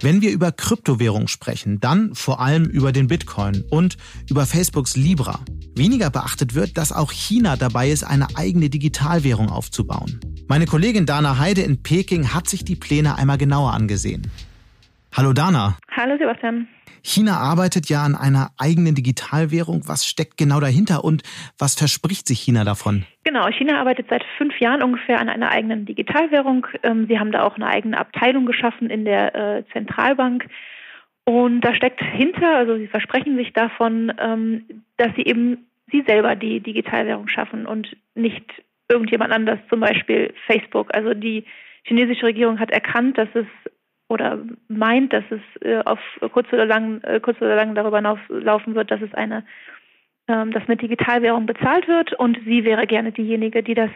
Wenn 0.00 0.20
wir 0.20 0.30
über 0.30 0.52
Kryptowährung 0.52 1.26
sprechen, 1.26 1.80
dann 1.80 2.14
vor 2.14 2.40
allem 2.40 2.64
über 2.66 2.92
den 2.92 3.08
Bitcoin 3.08 3.64
und 3.68 3.96
über 4.30 4.46
Facebooks 4.46 4.96
Libra. 4.96 5.40
Weniger 5.74 6.10
beachtet 6.10 6.54
wird, 6.54 6.78
dass 6.78 6.92
auch 6.92 7.10
China 7.10 7.56
dabei 7.56 7.90
ist, 7.90 8.04
eine 8.04 8.28
eigene 8.36 8.70
Digitalwährung 8.70 9.48
aufzubauen. 9.48 10.20
Meine 10.50 10.64
Kollegin 10.64 11.04
Dana 11.04 11.38
Heide 11.38 11.60
in 11.60 11.82
Peking 11.82 12.32
hat 12.32 12.48
sich 12.48 12.64
die 12.64 12.74
Pläne 12.74 13.18
einmal 13.18 13.36
genauer 13.36 13.74
angesehen. 13.74 14.30
Hallo 15.14 15.34
Dana. 15.34 15.76
Hallo 15.94 16.16
Sebastian. 16.18 16.66
China 17.02 17.36
arbeitet 17.36 17.90
ja 17.90 18.02
an 18.02 18.14
einer 18.14 18.48
eigenen 18.56 18.94
Digitalwährung. 18.94 19.82
Was 19.86 20.06
steckt 20.06 20.38
genau 20.38 20.58
dahinter 20.58 21.04
und 21.04 21.22
was 21.58 21.74
verspricht 21.74 22.26
sich 22.26 22.40
China 22.40 22.64
davon? 22.64 23.04
Genau, 23.24 23.46
China 23.50 23.78
arbeitet 23.78 24.06
seit 24.08 24.24
fünf 24.38 24.58
Jahren 24.58 24.82
ungefähr 24.82 25.20
an 25.20 25.28
einer 25.28 25.50
eigenen 25.50 25.84
Digitalwährung. 25.84 26.66
Ähm, 26.82 27.06
sie 27.08 27.18
haben 27.18 27.30
da 27.30 27.42
auch 27.42 27.56
eine 27.56 27.66
eigene 27.66 27.98
Abteilung 27.98 28.46
geschaffen 28.46 28.88
in 28.88 29.04
der 29.04 29.34
äh, 29.34 29.64
Zentralbank. 29.74 30.46
Und 31.24 31.60
da 31.60 31.74
steckt 31.74 32.00
hinter, 32.00 32.56
also 32.56 32.78
sie 32.78 32.88
versprechen 32.88 33.36
sich 33.36 33.52
davon, 33.52 34.10
ähm, 34.18 34.64
dass 34.96 35.14
sie 35.14 35.26
eben 35.26 35.66
sie 35.90 36.04
selber 36.06 36.36
die 36.36 36.60
Digitalwährung 36.60 37.28
schaffen 37.28 37.66
und 37.66 37.94
nicht 38.14 38.46
irgendjemand 38.88 39.32
anders, 39.32 39.58
zum 39.68 39.80
Beispiel 39.80 40.32
Facebook. 40.46 40.94
Also 40.94 41.14
die 41.14 41.44
chinesische 41.84 42.26
Regierung 42.26 42.58
hat 42.58 42.70
erkannt, 42.70 43.18
dass 43.18 43.28
es 43.34 43.46
oder 44.08 44.38
meint, 44.68 45.12
dass 45.12 45.24
es 45.30 45.40
äh, 45.62 45.82
auf 45.84 45.98
kurz 46.32 46.50
oder 46.52 46.66
lang, 46.66 47.02
äh, 47.02 47.20
kurz 47.20 47.40
oder 47.40 47.56
lang 47.56 47.74
darüber 47.74 48.00
laufen 48.28 48.74
wird, 48.74 48.90
dass 48.90 49.02
es 49.02 49.12
eine, 49.12 49.44
ähm, 50.28 50.50
dass 50.50 50.66
mit 50.66 50.80
Digitalwährung 50.80 51.46
bezahlt 51.46 51.86
wird 51.88 52.14
und 52.14 52.38
sie 52.44 52.64
wäre 52.64 52.86
gerne 52.86 53.12
diejenige, 53.12 53.62
die 53.62 53.74
das, 53.74 53.90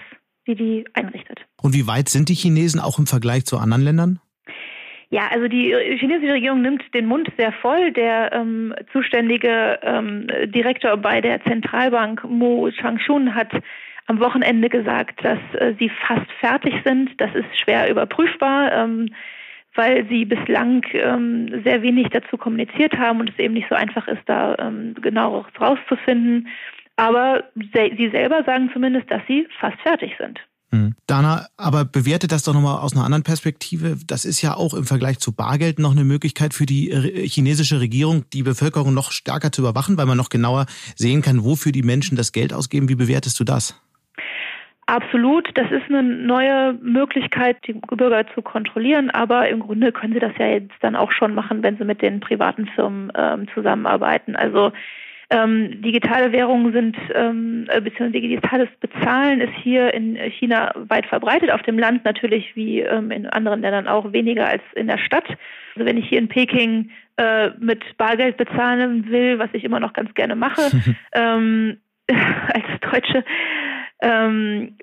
die 0.46 0.54
die 0.54 0.84
einrichtet. 0.92 1.40
Und 1.62 1.74
wie 1.74 1.86
weit 1.86 2.08
sind 2.08 2.28
die 2.28 2.34
Chinesen 2.34 2.80
auch 2.80 2.98
im 2.98 3.06
Vergleich 3.06 3.46
zu 3.46 3.56
anderen 3.56 3.84
Ländern? 3.84 4.20
Ja, 5.08 5.28
also 5.30 5.46
die 5.46 5.74
chinesische 5.98 6.32
Regierung 6.32 6.62
nimmt 6.62 6.82
den 6.94 7.06
Mund 7.06 7.30
sehr 7.36 7.52
voll. 7.52 7.92
Der 7.92 8.32
ähm, 8.32 8.74
zuständige 8.92 9.78
ähm, 9.82 10.26
Direktor 10.46 10.96
bei 10.96 11.20
der 11.20 11.42
Zentralbank 11.44 12.24
Mo 12.24 12.70
Changshun 12.70 13.34
hat 13.34 13.52
am 14.12 14.20
Wochenende 14.20 14.68
gesagt, 14.68 15.24
dass 15.24 15.38
äh, 15.54 15.74
sie 15.78 15.90
fast 16.06 16.30
fertig 16.40 16.74
sind. 16.84 17.10
Das 17.18 17.34
ist 17.34 17.58
schwer 17.58 17.90
überprüfbar. 17.90 18.72
Ähm, 18.72 19.08
weil 19.74 20.06
sie 20.08 20.26
bislang 20.26 20.84
ähm, 20.92 21.62
sehr 21.64 21.80
wenig 21.82 22.08
dazu 22.10 22.36
kommuniziert 22.36 22.96
haben 22.98 23.20
und 23.20 23.30
es 23.30 23.38
eben 23.38 23.54
nicht 23.54 23.68
so 23.70 23.74
einfach 23.74 24.06
ist, 24.06 24.20
da 24.26 24.54
ähm, 24.58 24.94
genau 25.00 25.46
rauszufinden. 25.58 26.48
Aber 26.96 27.44
sie 27.54 28.10
selber 28.10 28.44
sagen 28.44 28.68
zumindest, 28.72 29.10
dass 29.10 29.22
sie 29.26 29.48
fast 29.58 29.80
fertig 29.80 30.12
sind. 30.18 30.38
Hm. 30.72 30.94
Dana, 31.06 31.46
aber 31.56 31.84
bewertet 31.84 32.32
das 32.32 32.44
doch 32.44 32.54
nochmal 32.54 32.80
aus 32.80 32.94
einer 32.94 33.04
anderen 33.04 33.24
Perspektive. 33.24 33.96
Das 34.06 34.24
ist 34.24 34.40
ja 34.40 34.54
auch 34.54 34.72
im 34.72 34.84
Vergleich 34.84 35.18
zu 35.18 35.32
Bargeld 35.32 35.78
noch 35.78 35.92
eine 35.92 36.04
Möglichkeit 36.04 36.54
für 36.54 36.64
die 36.64 36.90
chinesische 37.26 37.80
Regierung, 37.80 38.24
die 38.32 38.42
Bevölkerung 38.42 38.94
noch 38.94 39.12
stärker 39.12 39.52
zu 39.52 39.62
überwachen, 39.62 39.98
weil 39.98 40.06
man 40.06 40.16
noch 40.16 40.30
genauer 40.30 40.66
sehen 40.96 41.20
kann, 41.20 41.44
wofür 41.44 41.72
die 41.72 41.82
Menschen 41.82 42.16
das 42.16 42.32
Geld 42.32 42.54
ausgeben. 42.54 42.88
Wie 42.88 42.94
bewertest 42.94 43.38
du 43.38 43.44
das? 43.44 43.74
Absolut, 44.86 45.48
das 45.54 45.70
ist 45.70 45.88
eine 45.88 46.02
neue 46.02 46.74
Möglichkeit, 46.82 47.56
die 47.66 47.74
Bürger 47.74 48.26
zu 48.34 48.42
kontrollieren, 48.42 49.10
aber 49.10 49.48
im 49.48 49.60
Grunde 49.60 49.92
können 49.92 50.12
sie 50.12 50.18
das 50.18 50.32
ja 50.38 50.46
jetzt 50.46 50.74
dann 50.80 50.96
auch 50.96 51.12
schon 51.12 51.34
machen, 51.34 51.62
wenn 51.62 51.78
sie 51.78 51.84
mit 51.84 52.02
den 52.02 52.20
privaten 52.20 52.66
Firmen 52.66 53.12
ähm, 53.14 53.46
zusammenarbeiten. 53.54 54.34
Also 54.34 54.72
ähm, 55.32 55.80
digitale 55.80 56.30
Währungen 56.32 56.72
sind, 56.72 56.96
ähm, 57.14 57.66
äh, 57.68 57.80
beziehungsweise 57.80 58.20
digitales 58.20 58.68
Bezahlen 58.80 59.40
ist 59.40 59.54
hier 59.62 59.94
in 59.94 60.16
China 60.38 60.72
weit 60.74 61.06
verbreitet, 61.06 61.50
auf 61.50 61.62
dem 61.62 61.78
Land 61.78 62.04
natürlich 62.04 62.54
wie 62.54 62.80
ähm, 62.80 63.10
in 63.10 63.26
anderen 63.26 63.62
Ländern 63.62 63.88
auch 63.88 64.12
weniger 64.12 64.46
als 64.46 64.62
in 64.74 64.88
der 64.88 64.98
Stadt. 64.98 65.26
Also 65.74 65.86
wenn 65.86 65.96
ich 65.96 66.08
hier 66.08 66.18
in 66.18 66.28
Peking 66.28 66.90
äh, 67.16 67.50
mit 67.58 67.96
Bargeld 67.96 68.36
bezahlen 68.36 69.08
will, 69.08 69.38
was 69.38 69.48
ich 69.54 69.64
immer 69.64 69.80
noch 69.80 69.94
ganz 69.94 70.12
gerne 70.14 70.36
mache, 70.36 70.62
ähm, 71.14 71.78
als 72.08 72.80
Deutsche, 72.80 73.24
ähm, 74.02 74.74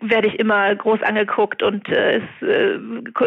werde 0.00 0.28
ich 0.28 0.38
immer 0.38 0.72
groß 0.76 1.02
angeguckt 1.02 1.62
und 1.62 1.88
äh, 1.88 2.18
es 2.18 2.46
äh, 2.46 2.78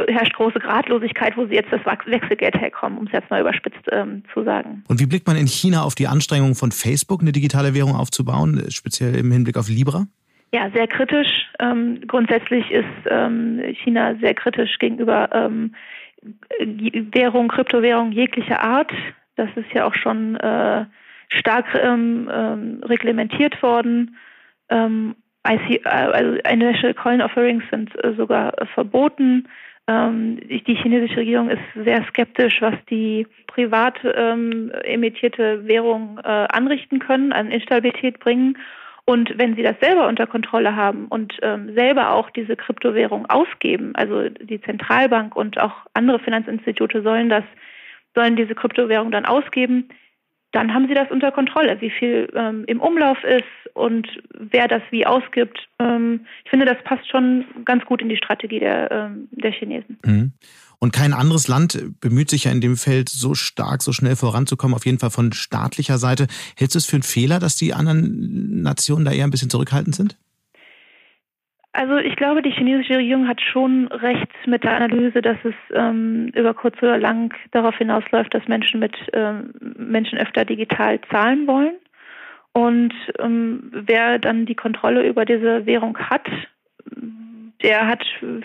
herrscht 0.08 0.34
große 0.36 0.60
Gradlosigkeit, 0.60 1.36
wo 1.36 1.45
sie 1.45 1.56
jetzt 1.56 1.71
das 1.71 1.86
Wechselgeld 1.86 2.56
herkommen, 2.56 2.97
um 2.97 3.08
es 3.08 3.12
jetzt 3.12 3.29
mal 3.29 3.41
überspitzt 3.41 3.84
ähm, 3.91 4.23
zu 4.34 4.43
sagen. 4.43 4.86
Und 4.88 5.01
wie 5.01 5.06
blickt 5.06 5.27
man 5.27 5.36
in 5.36 5.47
China 5.47 5.84
auf 5.84 5.95
die 5.95 6.08
Anstrengungen 6.08 6.56
von 6.56 6.71
Facebook, 6.71 7.21
eine 7.21 7.34
digitale 7.34 7.75
Währung 7.75 7.95
aufzubauen, 7.95 8.63
speziell 8.69 9.15
im 9.15 9.32
Hinblick 9.32 9.58
auf 9.58 9.67
Libra? 9.67 10.08
Ja, 10.53 10.69
sehr 10.73 10.88
kritisch. 10.88 11.49
Ähm, 11.60 11.99
grundsätzlich 12.08 12.71
ist 12.71 12.86
ähm, 13.10 13.60
China 13.84 14.15
sehr 14.21 14.36
kritisch 14.36 14.77
gegenüber 14.79 15.29
ähm, 15.34 15.75
Währung, 17.12 17.49
Kryptowährung 17.49 18.13
jeglicher 18.13 18.62
Art. 18.62 18.91
Das 19.36 19.49
ist 19.56 19.73
ja 19.73 19.86
auch 19.86 19.95
schon 19.95 20.38
äh, 20.38 20.86
stark 21.27 21.65
ähm, 21.75 22.82
reglementiert 22.86 23.62
worden. 23.62 24.15
Ähm, 24.69 25.15
IC, 25.47 25.86
äh, 25.86 25.89
also 25.89 26.39
Initial 26.49 26.93
Coin 26.93 27.21
Offerings 27.21 27.63
sind 27.69 27.91
äh, 28.03 28.13
sogar 28.13 28.60
äh, 28.62 28.65
verboten. 28.67 29.47
Ähm, 29.88 30.39
die 30.47 30.75
chinesische 30.75 31.17
Regierung 31.17 31.49
ist 31.49 31.62
sehr 31.75 32.03
skeptisch, 32.06 32.62
was 32.62 32.75
die 32.89 33.27
privat 33.47 33.99
ähm, 34.03 34.71
emittierte 34.84 35.67
Währung 35.67 36.19
äh, 36.23 36.27
anrichten 36.27 36.99
können, 36.99 37.34
an 37.34 37.51
Instabilität 37.51 38.19
bringen. 38.19 38.58
Und 39.06 39.38
wenn 39.38 39.56
sie 39.56 39.63
das 39.63 39.75
selber 39.82 40.08
unter 40.08 40.25
Kontrolle 40.27 40.77
haben 40.77 41.08
und 41.10 41.34
ähm, 41.41 41.73
selber 41.75 42.13
auch 42.13 42.29
diese 42.29 42.56
Kryptowährung 42.56 43.25
ausgeben, 43.25 43.93
also 43.95 44.29
die 44.29 44.62
Zentralbank 44.62 45.36
und 45.36 45.60
auch 45.60 45.73
andere 45.93 46.19
Finanzinstitute 46.19 47.01
sollen 47.01 47.27
das, 47.27 47.43
sollen 48.15 48.38
diese 48.38 48.56
Kryptowährung 48.56 49.12
dann 49.12 49.25
ausgeben, 49.25 49.89
dann 50.54 50.74
haben 50.74 50.88
sie 50.88 50.94
das 50.94 51.10
unter 51.12 51.32
Kontrolle, 51.32 51.82
wie 51.82 51.89
viel 51.89 52.32
ähm, 52.36 52.63
im 52.68 52.80
Umlauf 52.80 53.18
ist 53.24 53.44
und 53.74 54.08
wer 54.38 54.68
das 54.68 54.84
wie 54.92 55.06
ausgibt. 55.06 55.68
Ähm, 55.80 56.22
ich 56.45 56.51
finde, 56.51 56.66
das 56.66 56.78
passt 56.84 57.10
schon 57.10 57.45
ganz 57.66 57.84
gut 57.86 58.01
in 58.01 58.10
die 58.10 58.18
Strategie 58.18 58.60
der, 58.60 58.91
ähm, 58.91 59.28
der 59.32 59.51
Chinesen. 59.51 59.97
Mhm. 60.06 60.32
Und 60.78 60.93
kein 60.93 61.14
anderes 61.14 61.47
Land 61.47 61.82
bemüht 62.01 62.30
sich 62.30 62.43
ja 62.43 62.51
in 62.51 62.62
dem 62.62 62.78
Feld 62.78 63.10
so 63.10 63.34
stark, 63.34 63.82
so 63.82 63.93
schnell 63.93 64.16
voranzukommen, 64.16 64.76
auf 64.76 64.86
jeden 64.86 64.99
Fall 64.99 65.10
von 65.10 65.34
staatlicher 65.34 65.97
Seite. 65.97 66.28
Hältst 66.56 66.76
du 66.76 66.80
es 66.80 66.86
für 66.86 66.97
einen 66.97 67.04
Fehler, 67.04 67.39
dass 67.39 67.56
die 67.56 67.74
anderen 67.74 68.62
Nationen 68.62 69.06
da 69.06 69.12
eher 69.12 69.24
ein 69.24 69.32
bisschen 69.32 69.49
zurückhaltend 69.49 69.95
sind? 69.95 70.18
Also 71.76 71.97
ich 71.97 72.15
glaube, 72.15 72.43
die 72.43 72.51
chinesische 72.51 72.97
Regierung 72.97 73.28
hat 73.28 73.41
schon 73.41 73.88
recht 73.88 74.30
mit 74.45 74.63
der 74.63 74.76
Analyse, 74.76 75.24
dass 75.24 75.38
es 75.43 75.55
ähm, 75.74 76.28
über 76.36 76.53
kurz 76.53 76.78
oder 76.84 76.99
lang 76.99 77.34
darauf 77.49 77.76
hinausläuft, 77.78 78.32
dass 78.32 78.47
Menschen 78.47 78.80
mit 78.80 78.95
ähm, 79.11 79.55
Menschen 79.76 80.19
öfter 80.19 80.45
digital 80.45 81.01
zahlen 81.09 81.47
wollen. 81.47 81.74
Und 82.51 82.93
ähm, 83.17 83.71
wer 83.71 84.19
dann 84.19 84.45
die 84.45 84.53
Kontrolle 84.53 85.07
über 85.07 85.26
diese 85.26 85.65
Währung 85.65 85.97
hat, 85.97 86.28
der 87.63 87.88
hat 87.88 88.03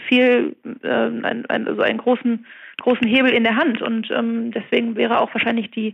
viel, 0.09 0.57
äh, 0.83 0.89
ein, 0.89 1.45
ein, 1.47 1.69
also 1.69 1.83
einen 1.83 1.99
großen, 1.99 2.47
großen 2.81 3.07
Hebel 3.07 3.33
in 3.33 3.45
der 3.45 3.57
Hand. 3.57 3.83
Und 3.83 4.11
ähm, 4.11 4.53
deswegen 4.53 4.97
wäre 4.97 5.21
auch 5.21 5.35
wahrscheinlich 5.35 5.71
die 5.71 5.93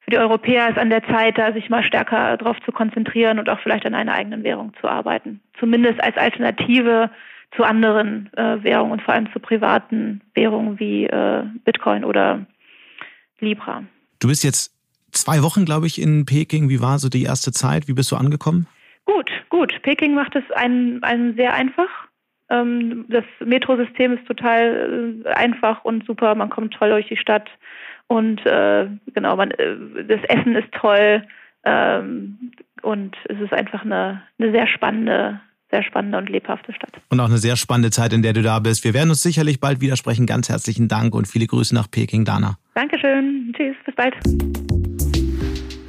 für 0.00 0.10
die 0.10 0.18
Europäer 0.18 0.68
es 0.70 0.78
an 0.78 0.90
der 0.90 1.04
Zeit, 1.04 1.38
da 1.38 1.52
sich 1.52 1.68
mal 1.68 1.84
stärker 1.84 2.36
darauf 2.36 2.56
zu 2.64 2.72
konzentrieren 2.72 3.38
und 3.38 3.48
auch 3.48 3.60
vielleicht 3.60 3.86
an 3.86 3.94
einer 3.94 4.14
eigenen 4.14 4.42
Währung 4.42 4.72
zu 4.80 4.88
arbeiten. 4.88 5.40
Zumindest 5.58 6.02
als 6.02 6.16
Alternative 6.16 7.10
zu 7.56 7.64
anderen 7.64 8.32
äh, 8.34 8.62
Währungen 8.62 8.92
und 8.92 9.02
vor 9.02 9.14
allem 9.14 9.30
zu 9.32 9.40
privaten 9.40 10.20
Währungen 10.34 10.78
wie 10.78 11.06
äh, 11.06 11.44
Bitcoin 11.64 12.04
oder 12.04 12.46
Libra. 13.40 13.84
Du 14.20 14.28
bist 14.28 14.44
jetzt 14.44 14.72
zwei 15.12 15.42
Wochen, 15.42 15.64
glaube 15.64 15.86
ich, 15.86 16.00
in 16.00 16.24
Peking. 16.26 16.68
Wie 16.68 16.80
war 16.80 16.98
so 16.98 17.08
die 17.08 17.24
erste 17.24 17.52
Zeit? 17.52 17.88
Wie 17.88 17.94
bist 17.94 18.12
du 18.12 18.16
angekommen? 18.16 18.66
Gut, 19.04 19.30
gut. 19.48 19.82
Peking 19.82 20.14
macht 20.14 20.36
es 20.36 20.48
einen, 20.52 21.02
einen 21.02 21.34
sehr 21.34 21.54
einfach. 21.54 21.88
Ähm, 22.48 23.06
das 23.08 23.24
Metrosystem 23.44 24.16
ist 24.16 24.26
total 24.26 25.22
äh, 25.24 25.28
einfach 25.30 25.84
und 25.84 26.06
super. 26.06 26.34
Man 26.34 26.50
kommt 26.50 26.74
toll 26.74 26.90
durch 26.90 27.08
die 27.08 27.16
Stadt. 27.16 27.48
Und 28.10 28.44
äh, 28.44 28.88
genau, 29.14 29.36
man, 29.36 29.52
äh, 29.52 29.76
das 30.08 30.18
Essen 30.24 30.56
ist 30.56 30.72
toll. 30.72 31.22
Ähm, 31.62 32.50
und 32.82 33.14
es 33.28 33.38
ist 33.38 33.52
einfach 33.52 33.84
eine, 33.84 34.22
eine 34.38 34.50
sehr 34.50 34.66
spannende 34.66 35.40
sehr 35.70 35.84
spannende 35.84 36.18
und 36.18 36.28
lebhafte 36.28 36.72
Stadt. 36.72 37.00
Und 37.10 37.20
auch 37.20 37.26
eine 37.26 37.38
sehr 37.38 37.54
spannende 37.54 37.92
Zeit, 37.92 38.12
in 38.12 38.22
der 38.22 38.32
du 38.32 38.42
da 38.42 38.58
bist. 38.58 38.82
Wir 38.82 38.92
werden 38.92 39.10
uns 39.10 39.22
sicherlich 39.22 39.60
bald 39.60 39.80
widersprechen. 39.80 40.26
Ganz 40.26 40.48
herzlichen 40.48 40.88
Dank 40.88 41.14
und 41.14 41.28
viele 41.28 41.46
Grüße 41.46 41.72
nach 41.72 41.88
Peking, 41.88 42.24
Dana. 42.24 42.58
Dankeschön. 42.74 43.54
Tschüss. 43.56 43.76
Bis 43.86 43.94
bald. 43.94 44.16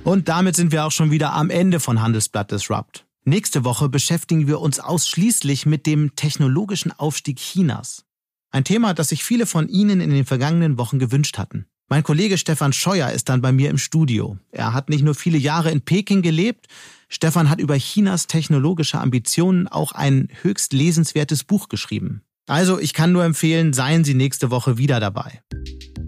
Und 0.03 0.29
damit 0.29 0.55
sind 0.55 0.71
wir 0.71 0.85
auch 0.85 0.91
schon 0.91 1.09
wieder 1.09 1.33
am 1.33 1.49
Ende 1.49 1.79
von 1.79 2.03
Handelsblatt 2.03 2.51
Disrupt. 2.51 3.07
Nächste 3.23 3.65
Woche 3.65 3.89
beschäftigen 3.89 4.47
wir 4.47 4.61
uns 4.61 4.79
ausschließlich 4.79 5.65
mit 5.65 5.87
dem 5.87 6.15
technologischen 6.15 6.91
Aufstieg 6.91 7.37
Chinas. 7.37 8.05
Ein 8.51 8.63
Thema, 8.63 8.93
das 8.93 9.09
sich 9.09 9.23
viele 9.23 9.47
von 9.47 9.67
Ihnen 9.69 10.01
in 10.01 10.11
den 10.11 10.25
vergangenen 10.25 10.77
Wochen 10.77 10.99
gewünscht 10.99 11.39
hatten. 11.39 11.65
Mein 11.91 12.03
Kollege 12.03 12.37
Stefan 12.37 12.71
Scheuer 12.71 13.09
ist 13.09 13.27
dann 13.27 13.41
bei 13.41 13.51
mir 13.51 13.69
im 13.69 13.77
Studio. 13.77 14.37
Er 14.53 14.73
hat 14.73 14.87
nicht 14.89 15.03
nur 15.03 15.13
viele 15.13 15.37
Jahre 15.37 15.71
in 15.71 15.81
Peking 15.81 16.21
gelebt, 16.21 16.67
Stefan 17.09 17.49
hat 17.49 17.59
über 17.59 17.75
Chinas 17.75 18.27
technologische 18.27 18.97
Ambitionen 18.97 19.67
auch 19.67 19.91
ein 19.91 20.29
höchst 20.41 20.71
lesenswertes 20.71 21.43
Buch 21.43 21.67
geschrieben. 21.67 22.21
Also, 22.47 22.79
ich 22.79 22.93
kann 22.93 23.11
nur 23.11 23.25
empfehlen, 23.25 23.73
seien 23.73 24.05
Sie 24.05 24.13
nächste 24.13 24.51
Woche 24.51 24.77
wieder 24.77 25.01
dabei. 25.01 25.41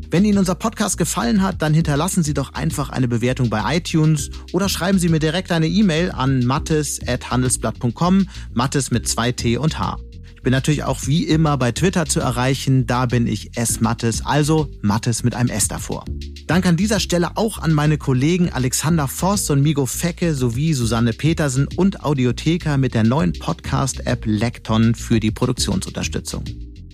Wenn 0.09 0.23
Ihnen 0.23 0.37
unser 0.37 0.55
Podcast 0.55 0.97
gefallen 0.97 1.41
hat, 1.41 1.61
dann 1.61 1.73
hinterlassen 1.73 2.23
Sie 2.23 2.33
doch 2.33 2.53
einfach 2.53 2.89
eine 2.89 3.09
Bewertung 3.09 3.49
bei 3.49 3.75
iTunes 3.75 4.29
oder 4.53 4.69
schreiben 4.69 4.99
Sie 4.99 5.09
mir 5.09 5.19
direkt 5.19 5.51
eine 5.51 5.67
E-Mail 5.67 6.11
an 6.11 6.45
mattes.handelsblatt.com, 6.45 8.29
Mattes 8.53 8.89
mit 8.89 9.09
zwei 9.09 9.33
T 9.33 9.57
und 9.57 9.79
H. 9.79 9.97
Bin 10.43 10.51
natürlich 10.51 10.83
auch 10.83 11.07
wie 11.07 11.23
immer 11.23 11.57
bei 11.57 11.71
Twitter 11.71 12.05
zu 12.05 12.19
erreichen, 12.19 12.85
da 12.85 13.05
bin 13.05 13.27
ich 13.27 13.57
S. 13.57 13.79
Mattes, 13.79 14.25
also 14.25 14.69
Mattes 14.81 15.23
mit 15.23 15.35
einem 15.35 15.49
S 15.49 15.69
davor. 15.69 16.03
Dank 16.47 16.65
an 16.65 16.75
dieser 16.75 16.99
Stelle 16.99 17.37
auch 17.37 17.59
an 17.59 17.73
meine 17.73 17.97
Kollegen 17.97 18.51
Alexander 18.51 19.07
Voss 19.07 19.49
und 19.49 19.61
Migo 19.61 19.85
Fecke 19.85 20.35
sowie 20.35 20.73
Susanne 20.73 21.13
Petersen 21.13 21.67
und 21.77 22.03
Audiotheker 22.03 22.77
mit 22.77 22.93
der 22.93 23.05
neuen 23.05 23.31
Podcast-App 23.31 24.25
Lekton 24.25 24.95
für 24.95 25.21
die 25.21 25.31
Produktionsunterstützung. 25.31 26.43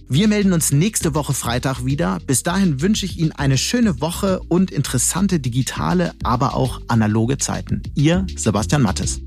Wir 0.08 0.28
melden 0.28 0.54
uns 0.54 0.72
nächste 0.72 1.16
Woche 1.16 1.34
Freitag 1.34 1.86
wieder. 1.86 2.20
Bis 2.26 2.44
dahin 2.44 2.82
wünsche 2.82 3.06
ich 3.06 3.18
Ihnen 3.18 3.32
eine 3.32 3.58
schöne 3.58 4.00
Woche 4.02 4.42
und 4.48 4.72
interessante 4.72 5.40
digitale, 5.40 6.14
aber 6.24 6.56
auch 6.56 6.82
analoge 6.88 7.38
Zeiten. 7.38 7.82
Ihr 7.96 8.26
Sebastian 8.36 8.82
Mattes. 8.82 9.22